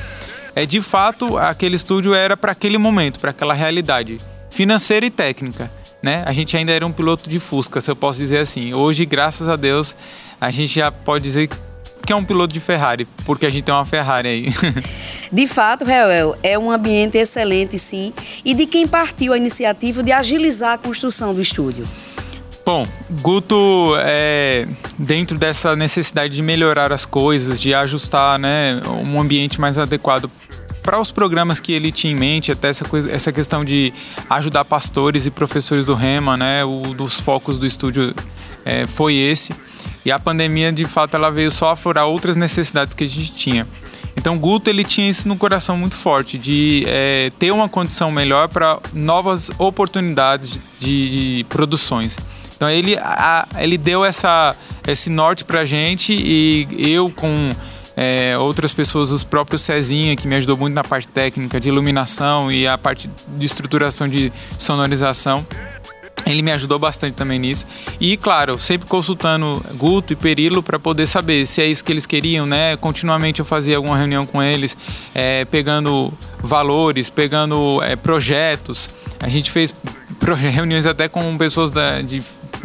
É 0.55 0.65
de 0.65 0.81
fato 0.81 1.37
aquele 1.37 1.75
estúdio 1.75 2.13
era 2.13 2.35
para 2.35 2.51
aquele 2.51 2.77
momento, 2.77 3.19
para 3.19 3.31
aquela 3.31 3.53
realidade 3.53 4.17
financeira 4.49 5.05
e 5.05 5.09
técnica. 5.09 5.71
Né? 6.03 6.23
A 6.25 6.33
gente 6.33 6.57
ainda 6.57 6.71
era 6.71 6.85
um 6.85 6.91
piloto 6.91 7.29
de 7.29 7.39
Fusca, 7.39 7.79
se 7.79 7.89
eu 7.89 7.95
posso 7.95 8.19
dizer 8.19 8.39
assim. 8.39 8.73
Hoje, 8.73 9.05
graças 9.05 9.47
a 9.47 9.55
Deus, 9.55 9.95
a 10.39 10.49
gente 10.49 10.73
já 10.73 10.91
pode 10.91 11.23
dizer 11.23 11.47
que 12.05 12.11
é 12.11 12.15
um 12.15 12.23
piloto 12.23 12.53
de 12.53 12.59
Ferrari, 12.59 13.07
porque 13.25 13.45
a 13.45 13.49
gente 13.49 13.63
tem 13.63 13.73
uma 13.73 13.85
Ferrari 13.85 14.27
aí. 14.27 14.45
De 15.31 15.47
fato, 15.47 15.85
Reuel, 15.85 16.35
é 16.43 16.59
um 16.59 16.69
ambiente 16.69 17.17
excelente, 17.17 17.77
sim, 17.77 18.11
e 18.43 18.53
de 18.53 18.65
quem 18.65 18.85
partiu 18.85 19.31
a 19.31 19.37
iniciativa 19.37 20.03
de 20.03 20.11
agilizar 20.11 20.73
a 20.73 20.77
construção 20.77 21.33
do 21.33 21.41
estúdio. 21.41 21.85
Bom, 22.71 22.87
Guto, 23.21 23.95
é, 23.97 24.65
dentro 24.97 25.37
dessa 25.37 25.75
necessidade 25.75 26.33
de 26.33 26.41
melhorar 26.41 26.93
as 26.93 27.05
coisas, 27.05 27.59
de 27.59 27.73
ajustar 27.73 28.39
né, 28.39 28.81
um 29.05 29.19
ambiente 29.19 29.59
mais 29.59 29.77
adequado 29.77 30.31
para 30.81 30.97
os 30.97 31.11
programas 31.11 31.59
que 31.59 31.73
ele 31.73 31.91
tinha 31.91 32.13
em 32.13 32.15
mente, 32.15 32.49
até 32.49 32.69
essa, 32.69 32.85
coisa, 32.85 33.11
essa 33.11 33.29
questão 33.29 33.65
de 33.65 33.93
ajudar 34.29 34.63
pastores 34.63 35.25
e 35.25 35.31
professores 35.31 35.85
do 35.85 35.95
Rema, 35.95 36.37
né, 36.37 36.63
o, 36.63 36.93
dos 36.93 37.19
focos 37.19 37.59
do 37.59 37.65
estúdio 37.65 38.15
é, 38.63 38.87
foi 38.87 39.15
esse. 39.15 39.53
E 40.05 40.09
a 40.11 40.17
pandemia, 40.17 40.71
de 40.71 40.85
fato, 40.85 41.15
ela 41.15 41.29
veio 41.29 41.51
só 41.51 41.71
aflorar 41.71 42.05
outras 42.05 42.37
necessidades 42.37 42.95
que 42.95 43.03
a 43.03 43.07
gente 43.07 43.33
tinha. 43.33 43.67
Então, 44.15 44.37
Guto 44.37 44.69
ele 44.69 44.85
tinha 44.85 45.09
isso 45.09 45.27
no 45.27 45.35
coração 45.35 45.75
muito 45.75 45.95
forte 45.95 46.37
de 46.37 46.85
é, 46.87 47.31
ter 47.37 47.51
uma 47.51 47.67
condição 47.67 48.09
melhor 48.11 48.47
para 48.47 48.79
novas 48.93 49.51
oportunidades 49.59 50.51
de, 50.51 50.59
de, 50.79 51.37
de, 51.37 51.43
produções. 51.49 52.17
Então, 52.61 52.69
ele, 52.69 52.95
a, 53.01 53.47
ele 53.57 53.75
deu 53.75 54.05
essa, 54.05 54.55
esse 54.87 55.09
norte 55.09 55.43
para 55.43 55.61
a 55.61 55.65
gente 55.65 56.13
e 56.13 56.67
eu 56.77 57.09
com 57.09 57.33
é, 57.97 58.37
outras 58.37 58.71
pessoas, 58.71 59.11
os 59.11 59.23
próprios 59.23 59.63
Cezinha, 59.63 60.15
que 60.15 60.27
me 60.27 60.35
ajudou 60.35 60.55
muito 60.55 60.75
na 60.75 60.83
parte 60.83 61.07
técnica 61.07 61.59
de 61.59 61.69
iluminação 61.69 62.51
e 62.51 62.67
a 62.67 62.77
parte 62.77 63.09
de 63.29 63.43
estruturação 63.43 64.07
de 64.07 64.31
sonorização. 64.59 65.43
Ele 66.23 66.43
me 66.43 66.51
ajudou 66.51 66.77
bastante 66.77 67.15
também 67.15 67.39
nisso. 67.39 67.65
E, 67.99 68.15
claro, 68.15 68.59
sempre 68.59 68.87
consultando 68.87 69.59
Guto 69.73 70.13
e 70.13 70.15
Perilo 70.15 70.61
para 70.61 70.77
poder 70.77 71.07
saber 71.07 71.47
se 71.47 71.63
é 71.63 71.65
isso 71.65 71.83
que 71.83 71.91
eles 71.91 72.05
queriam, 72.05 72.45
né? 72.45 72.77
Continuamente 72.77 73.39
eu 73.39 73.45
fazia 73.45 73.75
alguma 73.75 73.97
reunião 73.97 74.23
com 74.27 74.41
eles, 74.41 74.77
é, 75.15 75.45
pegando 75.45 76.13
valores, 76.39 77.09
pegando 77.09 77.81
é, 77.81 77.95
projetos. 77.95 78.91
A 79.19 79.29
gente 79.29 79.49
fez 79.49 79.73
reuniões 80.53 80.85
até 80.85 81.07
com 81.07 81.35
pessoas 81.37 81.71
da, 81.71 82.01
de 82.01 82.21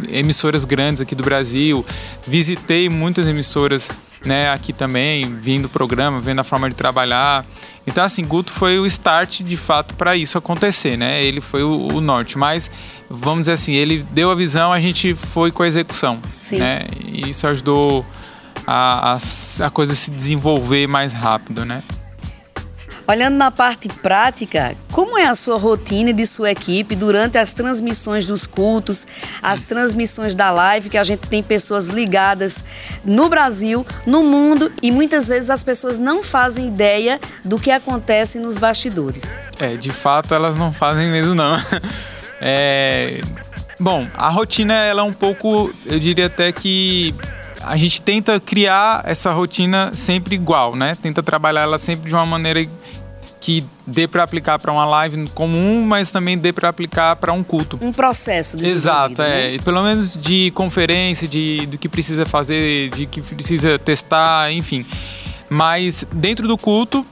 emissoras 0.09 0.65
grandes 0.65 1.01
aqui 1.01 1.15
do 1.15 1.23
Brasil. 1.23 1.85
Visitei 2.25 2.89
muitas 2.89 3.27
emissoras 3.27 3.89
né, 4.25 4.51
aqui 4.51 4.73
também, 4.73 5.37
vindo 5.39 5.63
do 5.63 5.69
programa, 5.69 6.19
vendo 6.19 6.39
a 6.39 6.43
forma 6.43 6.69
de 6.69 6.75
trabalhar. 6.75 7.45
Então, 7.85 8.03
assim, 8.03 8.25
Guto 8.25 8.51
foi 8.51 8.79
o 8.79 8.85
start 8.85 9.41
de 9.41 9.57
fato 9.57 9.95
para 9.95 10.15
isso 10.15 10.37
acontecer, 10.37 10.97
né? 10.97 11.23
Ele 11.23 11.39
foi 11.39 11.63
o, 11.63 11.93
o, 11.93 12.01
norte, 12.01 12.37
mas 12.37 12.69
vamos 13.09 13.41
dizer 13.41 13.53
assim, 13.53 13.73
ele 13.73 14.05
deu 14.11 14.29
a 14.29 14.35
visão, 14.35 14.73
a 14.73 14.79
gente 14.79 15.15
foi 15.15 15.51
com 15.51 15.63
a 15.63 15.67
execução, 15.67 16.19
Sim. 16.39 16.57
né? 16.57 16.81
E 17.05 17.29
isso 17.29 17.47
ajudou 17.47 18.05
a, 18.65 19.13
a, 19.13 19.65
a 19.65 19.69
coisa 19.69 19.95
se 19.95 20.11
desenvolver 20.11 20.87
mais 20.87 21.13
rápido, 21.13 21.63
né? 21.63 21.81
Olhando 23.07 23.37
na 23.37 23.49
parte 23.49 23.87
prática, 23.87 24.75
como 24.91 25.17
é 25.17 25.27
a 25.27 25.33
sua 25.33 25.57
rotina 25.57 26.11
de 26.11 26.27
sua 26.27 26.51
equipe 26.51 26.93
durante 26.93 27.37
as 27.37 27.53
transmissões 27.53 28.25
dos 28.25 28.45
cultos, 28.45 29.07
as 29.41 29.63
transmissões 29.63 30.35
da 30.35 30.51
live, 30.51 30.89
que 30.89 30.97
a 30.97 31.03
gente 31.03 31.21
tem 31.27 31.41
pessoas 31.41 31.87
ligadas 31.87 32.65
no 33.05 33.29
Brasil, 33.29 33.85
no 34.05 34.23
mundo 34.23 34.69
e 34.83 34.91
muitas 34.91 35.29
vezes 35.29 35.49
as 35.49 35.63
pessoas 35.63 35.97
não 35.97 36.21
fazem 36.21 36.67
ideia 36.67 37.17
do 37.45 37.57
que 37.57 37.71
acontece 37.71 38.39
nos 38.39 38.57
bastidores. 38.57 39.39
É, 39.57 39.75
de 39.75 39.91
fato 39.91 40.33
elas 40.33 40.57
não 40.57 40.73
fazem 40.73 41.09
mesmo 41.09 41.33
não. 41.33 41.57
É, 42.39 43.19
bom, 43.79 44.07
a 44.13 44.29
rotina 44.29 44.75
ela 44.75 45.01
é 45.01 45.03
um 45.03 45.11
pouco, 45.11 45.73
eu 45.87 45.99
diria 45.99 46.27
até 46.27 46.51
que 46.51 47.15
a 47.67 47.77
gente 47.77 48.01
tenta 48.01 48.39
criar 48.39 49.03
essa 49.05 49.31
rotina 49.31 49.91
sempre 49.93 50.35
igual, 50.35 50.75
né? 50.75 50.95
Tenta 51.01 51.21
trabalhar 51.21 51.61
ela 51.61 51.77
sempre 51.77 52.07
de 52.07 52.15
uma 52.15 52.25
maneira 52.25 52.65
que 53.39 53.63
dê 53.85 54.07
para 54.07 54.23
aplicar 54.23 54.59
para 54.59 54.71
uma 54.71 54.85
live 54.85 55.29
comum, 55.29 55.85
mas 55.85 56.11
também 56.11 56.37
dê 56.37 56.51
para 56.51 56.69
aplicar 56.69 57.15
para 57.15 57.31
um 57.31 57.43
culto. 57.43 57.79
Um 57.81 57.91
processo. 57.91 58.57
Exato, 58.57 59.21
é. 59.21 59.51
Né? 59.51 59.59
Pelo 59.63 59.83
menos 59.83 60.17
de 60.17 60.51
conferência, 60.51 61.27
de 61.27 61.65
do 61.67 61.77
que 61.77 61.87
precisa 61.87 62.25
fazer, 62.25 62.89
de 62.89 63.05
que 63.05 63.21
precisa 63.21 63.77
testar, 63.79 64.51
enfim. 64.51 64.85
Mas 65.49 66.05
dentro 66.11 66.47
do 66.47 66.57
culto, 66.57 67.05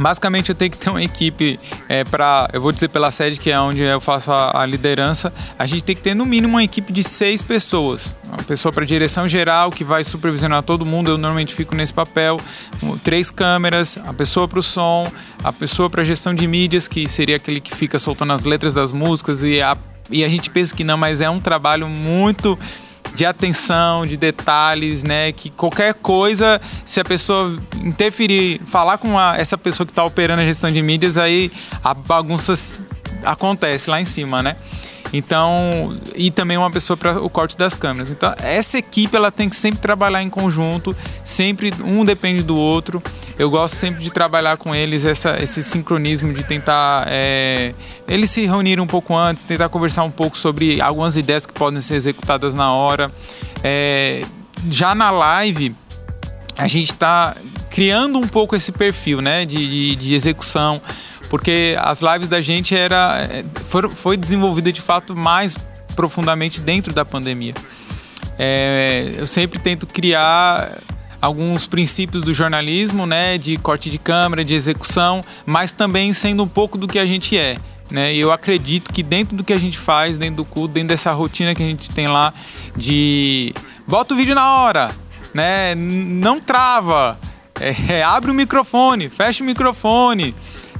Basicamente, 0.00 0.48
eu 0.48 0.54
tenho 0.54 0.70
que 0.70 0.78
ter 0.78 0.88
uma 0.88 1.02
equipe 1.02 1.58
é, 1.86 2.04
para, 2.04 2.48
eu 2.54 2.60
vou 2.62 2.72
dizer 2.72 2.88
pela 2.88 3.10
sede 3.10 3.38
que 3.38 3.50
é 3.50 3.60
onde 3.60 3.82
eu 3.82 4.00
faço 4.00 4.32
a, 4.32 4.62
a, 4.62 4.64
liderança, 4.64 5.30
a 5.58 5.66
gente 5.66 5.84
tem 5.84 5.94
que 5.94 6.00
ter 6.00 6.14
no 6.14 6.24
mínimo 6.24 6.54
uma 6.54 6.64
equipe 6.64 6.90
de 6.90 7.04
seis 7.04 7.42
pessoas. 7.42 8.16
Uma 8.26 8.42
pessoa 8.42 8.72
para 8.72 8.86
direção 8.86 9.28
geral 9.28 9.70
que 9.70 9.84
vai 9.84 10.02
supervisionar 10.02 10.62
todo 10.62 10.86
mundo, 10.86 11.10
eu 11.10 11.18
normalmente 11.18 11.54
fico 11.54 11.74
nesse 11.74 11.92
papel. 11.92 12.40
Três 13.04 13.30
câmeras, 13.30 13.98
a 14.06 14.14
pessoa 14.14 14.48
para 14.48 14.58
o 14.58 14.62
som, 14.62 15.12
a 15.44 15.52
pessoa 15.52 15.90
para 15.90 16.02
gestão 16.02 16.34
de 16.34 16.46
mídias, 16.46 16.88
que 16.88 17.06
seria 17.06 17.36
aquele 17.36 17.60
que 17.60 17.74
fica 17.76 17.98
soltando 17.98 18.32
as 18.32 18.44
letras 18.44 18.72
das 18.72 18.92
músicas 18.92 19.44
e 19.44 19.60
a, 19.60 19.76
e 20.10 20.24
a 20.24 20.28
gente 20.30 20.48
pensa 20.48 20.74
que 20.74 20.82
não, 20.82 20.96
mas 20.96 21.20
é 21.20 21.28
um 21.28 21.40
trabalho 21.40 21.86
muito 21.86 22.58
de 23.20 23.26
atenção, 23.26 24.06
de 24.06 24.16
detalhes, 24.16 25.04
né? 25.04 25.30
Que 25.30 25.50
qualquer 25.50 25.92
coisa, 25.92 26.58
se 26.86 27.00
a 27.00 27.04
pessoa 27.04 27.54
interferir, 27.84 28.62
falar 28.64 28.96
com 28.96 29.18
a, 29.18 29.36
essa 29.36 29.58
pessoa 29.58 29.86
que 29.86 29.92
está 29.92 30.02
operando 30.02 30.40
a 30.40 30.44
gestão 30.46 30.70
de 30.70 30.80
mídias, 30.80 31.18
aí 31.18 31.52
a 31.84 31.92
bagunça 31.92 32.54
acontece 33.22 33.90
lá 33.90 34.00
em 34.00 34.06
cima, 34.06 34.42
né? 34.42 34.56
Então, 35.12 35.92
e 36.14 36.30
também 36.30 36.56
uma 36.56 36.70
pessoa 36.70 36.96
para 36.96 37.20
o 37.20 37.28
corte 37.28 37.56
das 37.56 37.74
câmeras. 37.74 38.10
Então, 38.10 38.32
essa 38.38 38.78
equipe 38.78 39.16
ela 39.16 39.30
tem 39.30 39.48
que 39.48 39.56
sempre 39.56 39.80
trabalhar 39.80 40.22
em 40.22 40.30
conjunto, 40.30 40.94
sempre 41.24 41.72
um 41.82 42.04
depende 42.04 42.42
do 42.42 42.56
outro. 42.56 43.02
Eu 43.38 43.50
gosto 43.50 43.74
sempre 43.74 44.02
de 44.02 44.10
trabalhar 44.10 44.56
com 44.56 44.74
eles 44.74 45.04
essa, 45.04 45.42
esse 45.42 45.62
sincronismo 45.62 46.32
de 46.32 46.44
tentar 46.44 47.06
é, 47.08 47.74
eles 48.06 48.30
se 48.30 48.46
reunirem 48.46 48.82
um 48.82 48.86
pouco 48.86 49.16
antes, 49.16 49.44
tentar 49.44 49.68
conversar 49.68 50.04
um 50.04 50.10
pouco 50.10 50.36
sobre 50.36 50.80
algumas 50.80 51.16
ideias 51.16 51.46
que 51.46 51.52
podem 51.52 51.80
ser 51.80 51.94
executadas 51.94 52.54
na 52.54 52.72
hora. 52.72 53.10
É, 53.64 54.24
já 54.68 54.94
na 54.94 55.10
live 55.10 55.74
a 56.56 56.68
gente 56.68 56.92
está 56.92 57.34
criando 57.70 58.18
um 58.18 58.28
pouco 58.28 58.54
esse 58.54 58.70
perfil, 58.70 59.22
né, 59.22 59.46
de, 59.46 59.56
de, 59.56 59.96
de 59.96 60.14
execução 60.14 60.80
porque 61.30 61.76
as 61.80 62.02
lives 62.02 62.28
da 62.28 62.40
gente 62.40 62.74
era 62.74 63.26
foi, 63.54 63.88
foi 63.88 64.16
desenvolvida 64.16 64.70
de 64.70 64.82
fato 64.82 65.16
mais 65.16 65.56
profundamente 65.94 66.60
dentro 66.60 66.92
da 66.92 67.04
pandemia. 67.04 67.54
É, 68.38 69.14
eu 69.16 69.26
sempre 69.26 69.58
tento 69.58 69.86
criar 69.86 70.76
alguns 71.20 71.66
princípios 71.66 72.22
do 72.22 72.34
jornalismo, 72.34 73.06
né, 73.06 73.38
de 73.38 73.56
corte 73.58 73.90
de 73.90 73.98
câmera, 73.98 74.44
de 74.44 74.54
execução, 74.54 75.22
mas 75.46 75.72
também 75.72 76.12
sendo 76.12 76.42
um 76.42 76.48
pouco 76.48 76.76
do 76.76 76.88
que 76.88 76.98
a 76.98 77.06
gente 77.06 77.36
é. 77.36 77.56
Né? 77.90 78.14
Eu 78.14 78.32
acredito 78.32 78.92
que 78.92 79.02
dentro 79.02 79.36
do 79.36 79.44
que 79.44 79.52
a 79.52 79.58
gente 79.58 79.78
faz, 79.78 80.16
dentro 80.16 80.36
do 80.36 80.44
culto, 80.44 80.74
dentro 80.74 80.88
dessa 80.88 81.12
rotina 81.12 81.54
que 81.54 81.62
a 81.62 81.66
gente 81.66 81.90
tem 81.90 82.08
lá 82.08 82.32
de 82.76 83.52
bota 83.86 84.14
o 84.14 84.16
vídeo 84.16 84.34
na 84.34 84.60
hora, 84.60 84.90
né? 85.34 85.74
Não 85.74 86.40
trava, 86.40 87.18
é, 87.60 88.02
abre 88.04 88.30
o 88.30 88.34
microfone, 88.34 89.08
fecha 89.08 89.42
o 89.42 89.46
microfone, 89.46 90.34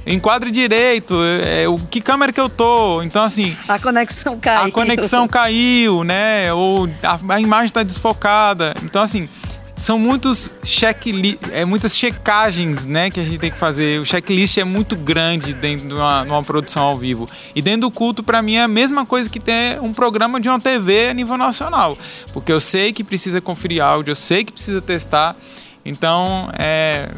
enquadre 0.05 0.51
direito, 0.51 1.15
é, 1.43 1.67
o 1.67 1.75
que 1.75 2.01
câmera 2.01 2.33
que 2.33 2.39
eu 2.39 2.49
tô. 2.49 3.01
Então, 3.01 3.23
assim. 3.23 3.55
A 3.67 3.79
conexão 3.79 4.37
caiu. 4.37 4.67
A 4.67 4.71
conexão 4.71 5.27
caiu, 5.27 6.03
né? 6.03 6.51
Ou 6.53 6.89
a, 7.03 7.35
a 7.35 7.41
imagem 7.41 7.65
está 7.65 7.83
desfocada. 7.83 8.75
Então, 8.83 9.01
assim. 9.01 9.27
São 9.73 9.97
muitos 9.97 10.51
checklist, 10.63 11.39
é 11.51 11.65
muitas 11.65 11.97
checagens, 11.97 12.85
né, 12.85 13.09
que 13.09 13.19
a 13.19 13.23
gente 13.23 13.39
tem 13.39 13.49
que 13.49 13.57
fazer. 13.57 13.99
O 13.99 14.05
checklist 14.05 14.59
é 14.59 14.63
muito 14.63 14.95
grande 14.95 15.55
dentro 15.55 15.87
de 15.87 15.93
uma, 15.95 16.21
uma 16.21 16.43
produção 16.43 16.83
ao 16.83 16.95
vivo. 16.95 17.27
E 17.55 17.63
dentro 17.63 17.81
do 17.81 17.91
culto, 17.91 18.21
para 18.21 18.43
mim, 18.43 18.57
é 18.57 18.61
a 18.61 18.67
mesma 18.67 19.07
coisa 19.07 19.27
que 19.27 19.39
ter 19.39 19.81
um 19.81 19.91
programa 19.91 20.39
de 20.39 20.47
uma 20.47 20.59
TV 20.59 21.07
a 21.07 21.13
nível 21.15 21.35
nacional. 21.35 21.97
Porque 22.31 22.51
eu 22.51 22.59
sei 22.59 22.91
que 22.91 23.03
precisa 23.03 23.41
conferir 23.41 23.81
áudio, 23.81 24.11
eu 24.11 24.15
sei 24.15 24.43
que 24.43 24.51
precisa 24.51 24.81
testar. 24.81 25.35
Então, 25.83 26.51
é, 26.59 27.09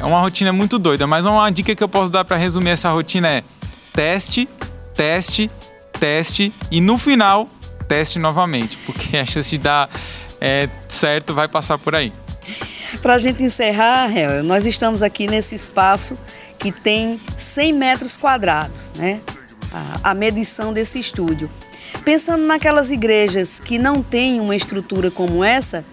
é 0.00 0.04
uma 0.04 0.20
rotina 0.20 0.52
muito 0.52 0.78
doida, 0.78 1.06
mas 1.06 1.24
uma 1.26 1.50
dica 1.50 1.74
que 1.74 1.82
eu 1.82 1.88
posso 1.88 2.10
dar 2.10 2.24
para 2.24 2.36
resumir 2.36 2.70
essa 2.70 2.90
rotina 2.90 3.28
é 3.28 3.44
teste, 3.94 4.48
teste, 4.94 5.50
teste 5.98 6.52
e 6.70 6.80
no 6.80 6.96
final 6.98 7.48
teste 7.88 8.18
novamente, 8.18 8.78
porque 8.84 9.16
a 9.16 9.24
chance 9.24 9.50
de 9.50 9.58
dar 9.58 9.88
é, 10.40 10.68
certo 10.88 11.34
vai 11.34 11.48
passar 11.48 11.78
por 11.78 11.94
aí. 11.94 12.12
Para 13.02 13.14
a 13.14 13.18
gente 13.18 13.42
encerrar, 13.42 14.10
nós 14.44 14.66
estamos 14.66 15.02
aqui 15.02 15.26
nesse 15.26 15.54
espaço 15.54 16.16
que 16.58 16.70
tem 16.70 17.20
100 17.36 17.72
metros 17.72 18.16
quadrados, 18.16 18.92
né? 18.96 19.20
A, 20.02 20.10
a 20.10 20.14
medição 20.14 20.72
desse 20.72 20.98
estúdio. 20.98 21.50
Pensando 22.04 22.44
naquelas 22.44 22.90
igrejas 22.90 23.60
que 23.60 23.78
não 23.78 24.02
têm 24.02 24.40
uma 24.40 24.54
estrutura 24.54 25.10
como 25.10 25.42
essa, 25.44 25.84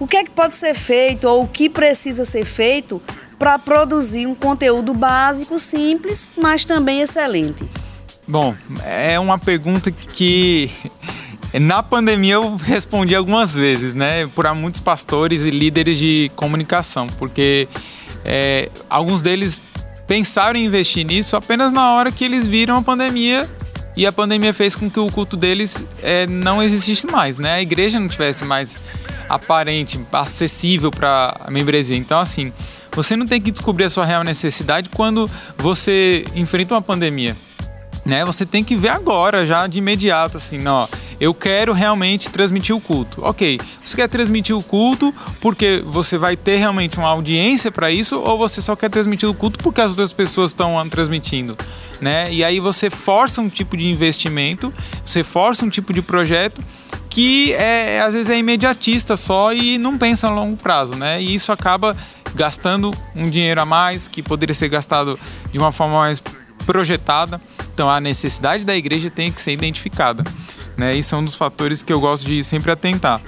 o 0.00 0.06
que 0.06 0.16
é 0.16 0.24
que 0.24 0.30
pode 0.30 0.54
ser 0.54 0.74
feito 0.74 1.28
ou 1.28 1.44
o 1.44 1.46
que 1.46 1.68
precisa 1.68 2.24
ser 2.24 2.46
feito 2.46 3.00
para 3.38 3.58
produzir 3.58 4.26
um 4.26 4.34
conteúdo 4.34 4.94
básico, 4.94 5.58
simples, 5.58 6.32
mas 6.36 6.64
também 6.64 7.02
excelente? 7.02 7.68
Bom, 8.26 8.54
é 8.84 9.18
uma 9.20 9.38
pergunta 9.38 9.90
que 9.90 10.70
na 11.60 11.82
pandemia 11.82 12.34
eu 12.34 12.56
respondi 12.56 13.14
algumas 13.14 13.54
vezes, 13.54 13.94
né? 13.94 14.26
Por 14.34 14.52
muitos 14.54 14.80
pastores 14.80 15.42
e 15.42 15.50
líderes 15.50 15.98
de 15.98 16.30
comunicação, 16.34 17.06
porque 17.18 17.68
é, 18.24 18.70
alguns 18.88 19.22
deles 19.22 19.60
pensaram 20.06 20.58
em 20.58 20.64
investir 20.64 21.04
nisso 21.04 21.36
apenas 21.36 21.72
na 21.72 21.92
hora 21.92 22.10
que 22.10 22.24
eles 22.24 22.48
viram 22.48 22.76
a 22.76 22.82
pandemia 22.82 23.48
e 23.96 24.06
a 24.06 24.12
pandemia 24.12 24.52
fez 24.54 24.74
com 24.74 24.90
que 24.90 24.98
o 24.98 25.10
culto 25.10 25.36
deles 25.36 25.86
é, 26.02 26.26
não 26.26 26.62
existisse 26.62 27.06
mais, 27.06 27.38
né? 27.38 27.54
A 27.54 27.62
igreja 27.62 28.00
não 28.00 28.08
tivesse 28.08 28.44
mais 28.44 28.78
aparente, 29.30 30.04
acessível 30.12 30.90
para 30.90 31.36
a 31.40 31.50
membresia. 31.50 31.96
Então, 31.96 32.18
assim, 32.18 32.52
você 32.92 33.16
não 33.16 33.26
tem 33.26 33.40
que 33.40 33.50
descobrir 33.50 33.84
a 33.84 33.90
sua 33.90 34.04
real 34.04 34.24
necessidade 34.24 34.88
quando 34.88 35.30
você 35.56 36.24
enfrenta 36.34 36.74
uma 36.74 36.82
pandemia. 36.82 37.36
Né? 38.04 38.24
Você 38.24 38.44
tem 38.44 38.64
que 38.64 38.74
ver 38.74 38.88
agora, 38.88 39.46
já 39.46 39.66
de 39.66 39.78
imediato, 39.78 40.36
assim, 40.36 40.66
ó, 40.66 40.86
eu 41.20 41.34
quero 41.34 41.72
realmente 41.72 42.30
transmitir 42.30 42.74
o 42.74 42.80
culto. 42.80 43.20
Ok, 43.22 43.60
você 43.84 43.94
quer 43.94 44.08
transmitir 44.08 44.56
o 44.56 44.62
culto 44.62 45.12
porque 45.40 45.82
você 45.84 46.16
vai 46.16 46.34
ter 46.34 46.56
realmente 46.56 46.98
uma 46.98 47.08
audiência 47.08 47.70
para 47.70 47.90
isso 47.90 48.18
ou 48.18 48.38
você 48.38 48.62
só 48.62 48.74
quer 48.74 48.88
transmitir 48.88 49.28
o 49.28 49.34
culto 49.34 49.58
porque 49.58 49.82
as 49.82 49.90
outras 49.90 50.12
pessoas 50.12 50.50
estão 50.52 50.88
transmitindo? 50.88 51.56
Né? 52.00 52.32
E 52.32 52.42
aí 52.42 52.58
você 52.58 52.88
força 52.88 53.42
um 53.42 53.50
tipo 53.50 53.76
de 53.76 53.86
investimento, 53.86 54.72
você 55.04 55.22
força 55.22 55.64
um 55.64 55.68
tipo 55.68 55.92
de 55.92 56.00
projeto 56.00 56.64
que 57.10 57.52
é, 57.54 58.00
às 58.00 58.14
vezes 58.14 58.30
é 58.30 58.38
imediatista 58.38 59.16
só 59.16 59.52
e 59.52 59.76
não 59.76 59.98
pensa 59.98 60.28
a 60.28 60.30
longo 60.30 60.56
prazo, 60.56 60.94
né? 60.94 61.20
E 61.20 61.34
isso 61.34 61.50
acaba 61.50 61.96
gastando 62.34 62.92
um 63.14 63.28
dinheiro 63.28 63.60
a 63.60 63.66
mais 63.66 64.06
que 64.06 64.22
poderia 64.22 64.54
ser 64.54 64.68
gastado 64.68 65.18
de 65.50 65.58
uma 65.58 65.72
forma 65.72 65.98
mais 65.98 66.22
projetada. 66.64 67.40
Então 67.74 67.90
a 67.90 68.00
necessidade 68.00 68.64
da 68.64 68.76
igreja 68.76 69.10
tem 69.10 69.32
que 69.32 69.40
ser 69.40 69.52
identificada. 69.52 70.22
Né? 70.76 70.94
Isso 70.94 71.14
é 71.14 71.18
um 71.18 71.24
dos 71.24 71.34
fatores 71.34 71.82
que 71.82 71.92
eu 71.92 72.00
gosto 72.00 72.26
de 72.26 72.44
sempre 72.44 72.70
atentar. 72.70 73.20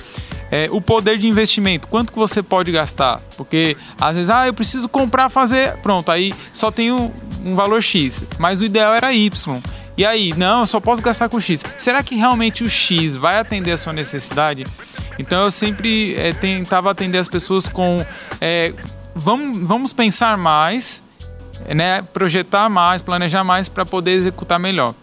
É, 0.50 0.68
o 0.70 0.80
poder 0.80 1.18
de 1.18 1.26
investimento, 1.26 1.88
quanto 1.88 2.12
que 2.12 2.18
você 2.18 2.42
pode 2.42 2.70
gastar? 2.70 3.18
Porque 3.36 3.76
às 4.00 4.16
vezes, 4.16 4.30
ah, 4.30 4.46
eu 4.46 4.54
preciso 4.54 4.88
comprar, 4.88 5.28
fazer, 5.28 5.76
pronto, 5.78 6.10
aí 6.12 6.34
só 6.52 6.70
tenho 6.70 7.12
um 7.44 7.56
valor 7.56 7.82
X, 7.82 8.26
mas 8.38 8.60
o 8.60 8.66
ideal 8.66 8.94
era 8.94 9.12
Y. 9.12 9.60
E 9.96 10.06
aí, 10.06 10.32
não, 10.36 10.60
eu 10.60 10.66
só 10.66 10.80
posso 10.80 11.02
gastar 11.02 11.28
com 11.28 11.40
X. 11.40 11.62
Será 11.78 12.02
que 12.02 12.14
realmente 12.14 12.64
o 12.64 12.68
X 12.68 13.14
vai 13.14 13.38
atender 13.38 13.72
a 13.72 13.76
sua 13.76 13.92
necessidade? 13.92 14.64
Então 15.18 15.44
eu 15.44 15.50
sempre 15.50 16.14
é, 16.16 16.32
tentava 16.32 16.90
atender 16.90 17.18
as 17.18 17.28
pessoas 17.28 17.68
com 17.68 18.04
é, 18.40 18.72
vamos, 19.14 19.58
vamos 19.58 19.92
pensar 19.92 20.36
mais, 20.36 21.02
né, 21.74 22.02
projetar 22.12 22.68
mais, 22.68 23.02
planejar 23.02 23.44
mais 23.44 23.68
para 23.68 23.84
poder 23.84 24.12
executar 24.12 24.58
melhor. 24.58 24.94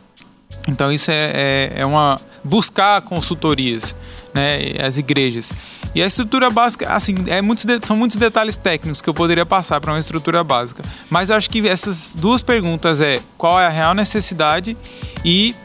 Então 0.68 0.92
isso 0.92 1.12
é, 1.12 1.32
é, 1.34 1.74
é 1.78 1.86
uma 1.86 2.20
buscar 2.44 3.02
consultorias, 3.02 3.96
né, 4.34 4.76
as 4.86 4.98
igrejas. 4.98 5.52
E 5.94 6.04
a 6.04 6.08
estrutura 6.08 6.50
básica, 6.50 6.94
assim, 6.94 7.16
é 7.28 7.42
muitos 7.42 7.66
são 7.84 7.98
muitos 7.98 8.18
detalhes 8.18 8.58
técnicos 8.58 9.02
que 9.02 9.10
eu 9.10 9.14
poderia 9.14 9.46
passar 9.46 9.82
para 9.82 9.92
uma 9.92 10.00
estrutura 10.00 10.44
básica. 10.44 10.84
Mas 11.10 11.32
acho 11.32 11.50
que 11.50 11.68
essas 11.68 12.16
duas 12.18 12.42
perguntas 12.42 13.02
é 13.02 13.20
qual 13.38 13.60
é 13.60 13.66
a 13.66 13.70
real 13.70 13.94
necessidade 13.94 14.78
e 15.26 15.56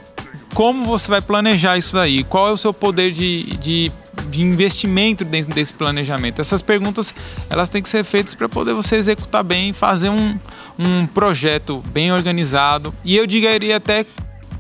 como 0.55 0.87
você 0.87 1.11
vai 1.11 1.21
planejar 1.21 1.77
isso 1.77 1.95
daí? 1.95 2.23
Qual 2.23 2.49
é 2.49 2.53
o 2.53 2.57
seu 2.57 2.73
poder 2.73 3.11
de, 3.11 3.43
de, 3.59 3.93
de 4.31 4.43
investimento 4.43 5.25
dentro 5.25 5.53
desse 5.53 5.75
planejamento? 5.75 6.41
Essas 6.41 6.63
perguntas 6.63 7.13
elas 7.51 7.69
têm 7.69 7.83
que 7.83 7.89
ser 7.89 8.05
feitas 8.05 8.35
para 8.35 8.49
poder 8.49 8.73
você 8.73 8.97
executar 8.97 9.43
bem, 9.43 9.73
fazer 9.73 10.11
um, 10.11 10.39
um 10.79 11.07
projeto 11.07 11.83
bem 11.89 12.13
organizado. 12.13 12.95
E 13.05 13.17
eu 13.17 13.27
diria 13.27 13.77
até 13.77 14.07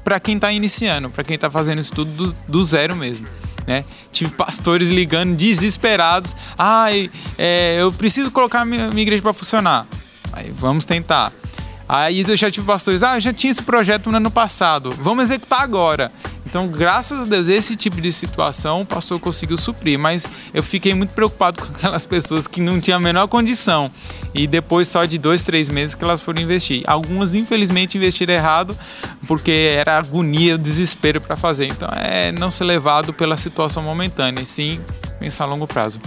para 0.04 0.20
quem 0.20 0.36
está 0.36 0.52
iniciando, 0.52 1.10
para 1.10 1.24
quem 1.24 1.34
está 1.34 1.50
fazendo 1.50 1.80
isso 1.80 1.92
tudo 1.92 2.10
do, 2.10 2.36
do 2.46 2.64
zero 2.64 2.94
mesmo. 2.94 3.26
Né? 3.66 3.84
Tive 4.12 4.34
pastores 4.34 4.88
ligando 4.88 5.34
desesperados. 5.34 6.36
Ai, 6.56 7.10
é, 7.38 7.78
eu 7.80 7.90
preciso 7.90 8.30
colocar 8.30 8.64
minha, 8.66 8.90
minha 8.90 9.02
igreja 9.02 9.22
para 9.22 9.32
funcionar. 9.32 9.86
Aí 10.32 10.52
vamos 10.52 10.84
tentar. 10.84 11.32
Aí 11.88 12.24
eu 12.26 12.36
já 12.36 12.50
tive 12.50 12.66
pastores, 12.66 13.02
ah, 13.02 13.16
eu 13.16 13.20
já 13.20 13.32
tinha 13.32 13.50
esse 13.50 13.62
projeto 13.62 14.10
no 14.10 14.16
ano 14.16 14.30
passado, 14.30 14.90
vamos 14.92 15.24
executar 15.24 15.60
agora. 15.62 16.10
Então, 16.54 16.68
graças 16.68 17.22
a 17.22 17.24
Deus, 17.24 17.48
esse 17.48 17.74
tipo 17.74 18.00
de 18.00 18.12
situação 18.12 18.82
o 18.82 18.86
pastor 18.86 19.18
conseguiu 19.18 19.58
suprir, 19.58 19.98
mas 19.98 20.24
eu 20.54 20.62
fiquei 20.62 20.94
muito 20.94 21.12
preocupado 21.12 21.58
com 21.66 21.74
aquelas 21.74 22.06
pessoas 22.06 22.46
que 22.46 22.60
não 22.60 22.80
tinham 22.80 22.98
a 22.98 23.00
menor 23.00 23.26
condição 23.26 23.90
e 24.32 24.46
depois 24.46 24.86
só 24.86 25.04
de 25.04 25.18
dois, 25.18 25.42
três 25.42 25.68
meses 25.68 25.96
que 25.96 26.04
elas 26.04 26.20
foram 26.20 26.40
investir. 26.40 26.84
Algumas, 26.86 27.34
infelizmente, 27.34 27.98
investiram 27.98 28.34
errado 28.34 28.78
porque 29.26 29.50
era 29.50 29.98
agonia, 29.98 30.56
desespero 30.56 31.20
para 31.20 31.36
fazer. 31.36 31.66
Então, 31.66 31.88
é 31.92 32.30
não 32.30 32.52
ser 32.52 32.62
levado 32.62 33.12
pela 33.12 33.36
situação 33.36 33.82
momentânea, 33.82 34.40
e 34.40 34.46
sim 34.46 34.80
pensar 35.18 35.46
a 35.46 35.48
longo 35.48 35.66
prazo. 35.66 36.00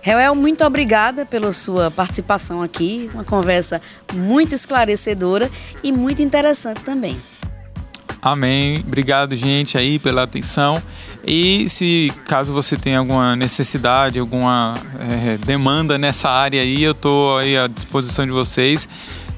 Reuel, 0.00 0.34
muito 0.34 0.64
obrigada 0.64 1.26
pela 1.26 1.52
sua 1.52 1.90
participação 1.90 2.62
aqui. 2.62 3.10
Uma 3.12 3.24
conversa 3.24 3.78
muito 4.14 4.54
esclarecedora 4.54 5.50
e 5.84 5.92
muito 5.92 6.22
interessante 6.22 6.80
também. 6.80 7.18
Amém. 8.22 8.84
Obrigado, 8.86 9.34
gente, 9.34 9.78
aí 9.78 9.98
pela 9.98 10.22
atenção. 10.22 10.82
E 11.24 11.68
se 11.68 12.12
caso 12.26 12.52
você 12.52 12.76
tenha 12.76 12.98
alguma 12.98 13.34
necessidade, 13.34 14.18
alguma 14.18 14.74
é, 15.00 15.38
demanda 15.38 15.98
nessa 15.98 16.28
área 16.28 16.60
aí, 16.60 16.82
eu 16.82 16.92
estou 16.92 17.38
aí 17.38 17.56
à 17.56 17.66
disposição 17.66 18.26
de 18.26 18.32
vocês. 18.32 18.88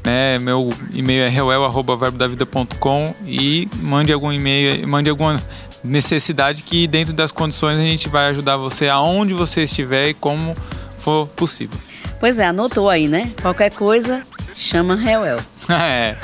Né? 0.05 0.39
Meu 0.41 0.73
e-mail 0.93 1.23
é 1.23 1.29
reuel@verbodavida.com 1.29 3.15
e 3.25 3.69
mande 3.83 4.13
algum 4.13 4.33
e-mail, 4.33 4.87
mande 4.89 5.09
alguma 5.09 5.41
necessidade 5.85 6.63
que 6.65 6.87
dentro 6.87 7.13
das 7.13 7.31
condições 7.31 7.77
a 7.77 7.83
gente 7.83 8.09
vai 8.09 8.29
ajudar 8.29 8.57
você 8.57 8.89
aonde 8.89 9.33
você 9.33 9.63
estiver 9.63 10.09
e 10.09 10.15
como 10.15 10.55
for 10.99 11.29
possível. 11.29 11.79
Pois 12.19 12.39
é, 12.39 12.47
anotou 12.47 12.89
aí, 12.89 13.09
né? 13.09 13.33
Qualquer 13.41 13.73
coisa, 13.75 14.23
chama 14.55 14.95
Reuel. 14.95 15.39
é. 15.69 16.17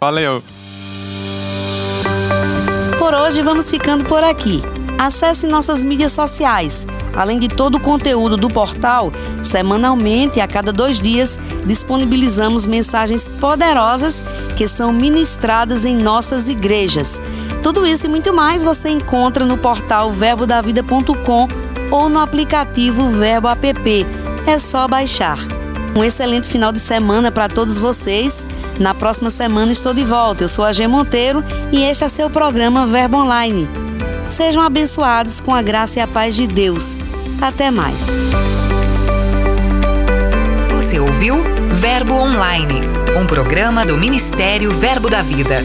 Valeu. 0.00 0.42
Por 3.02 3.14
hoje 3.14 3.42
vamos 3.42 3.68
ficando 3.68 4.04
por 4.04 4.22
aqui. 4.22 4.62
Acesse 4.96 5.48
nossas 5.48 5.82
mídias 5.82 6.12
sociais. 6.12 6.86
Além 7.12 7.40
de 7.40 7.48
todo 7.48 7.74
o 7.74 7.80
conteúdo 7.80 8.36
do 8.36 8.48
portal, 8.48 9.12
semanalmente, 9.42 10.38
a 10.38 10.46
cada 10.46 10.72
dois 10.72 11.00
dias, 11.00 11.36
disponibilizamos 11.66 12.64
mensagens 12.64 13.28
poderosas 13.28 14.22
que 14.56 14.68
são 14.68 14.92
ministradas 14.92 15.84
em 15.84 15.96
nossas 15.96 16.48
igrejas. 16.48 17.20
Tudo 17.60 17.84
isso 17.84 18.06
e 18.06 18.08
muito 18.08 18.32
mais 18.32 18.62
você 18.62 18.90
encontra 18.90 19.44
no 19.44 19.58
portal 19.58 20.12
verbodavida.com 20.12 21.48
ou 21.90 22.08
no 22.08 22.20
aplicativo 22.20 23.08
Verbo 23.08 23.48
App. 23.48 24.06
É 24.46 24.60
só 24.60 24.86
baixar. 24.86 25.38
Um 25.94 26.02
excelente 26.02 26.48
final 26.48 26.72
de 26.72 26.80
semana 26.80 27.30
para 27.30 27.48
todos 27.48 27.78
vocês. 27.78 28.46
Na 28.78 28.94
próxima 28.94 29.30
semana 29.30 29.72
estou 29.72 29.92
de 29.92 30.02
volta. 30.02 30.44
Eu 30.44 30.48
sou 30.48 30.64
a 30.64 30.72
G 30.72 30.86
Monteiro 30.86 31.44
e 31.70 31.82
este 31.82 32.04
é 32.04 32.08
seu 32.08 32.30
programa 32.30 32.86
Verbo 32.86 33.18
Online. 33.18 33.68
Sejam 34.30 34.62
abençoados 34.62 35.40
com 35.40 35.54
a 35.54 35.60
graça 35.60 35.98
e 35.98 36.02
a 36.02 36.06
paz 36.06 36.34
de 36.34 36.46
Deus. 36.46 36.96
Até 37.40 37.70
mais. 37.70 38.06
Você 40.70 40.98
ouviu 40.98 41.36
Verbo 41.70 42.14
Online, 42.14 42.80
um 43.20 43.26
programa 43.26 43.84
do 43.84 43.96
Ministério 43.96 44.70
Verbo 44.72 45.10
da 45.10 45.22
Vida. 45.22 45.62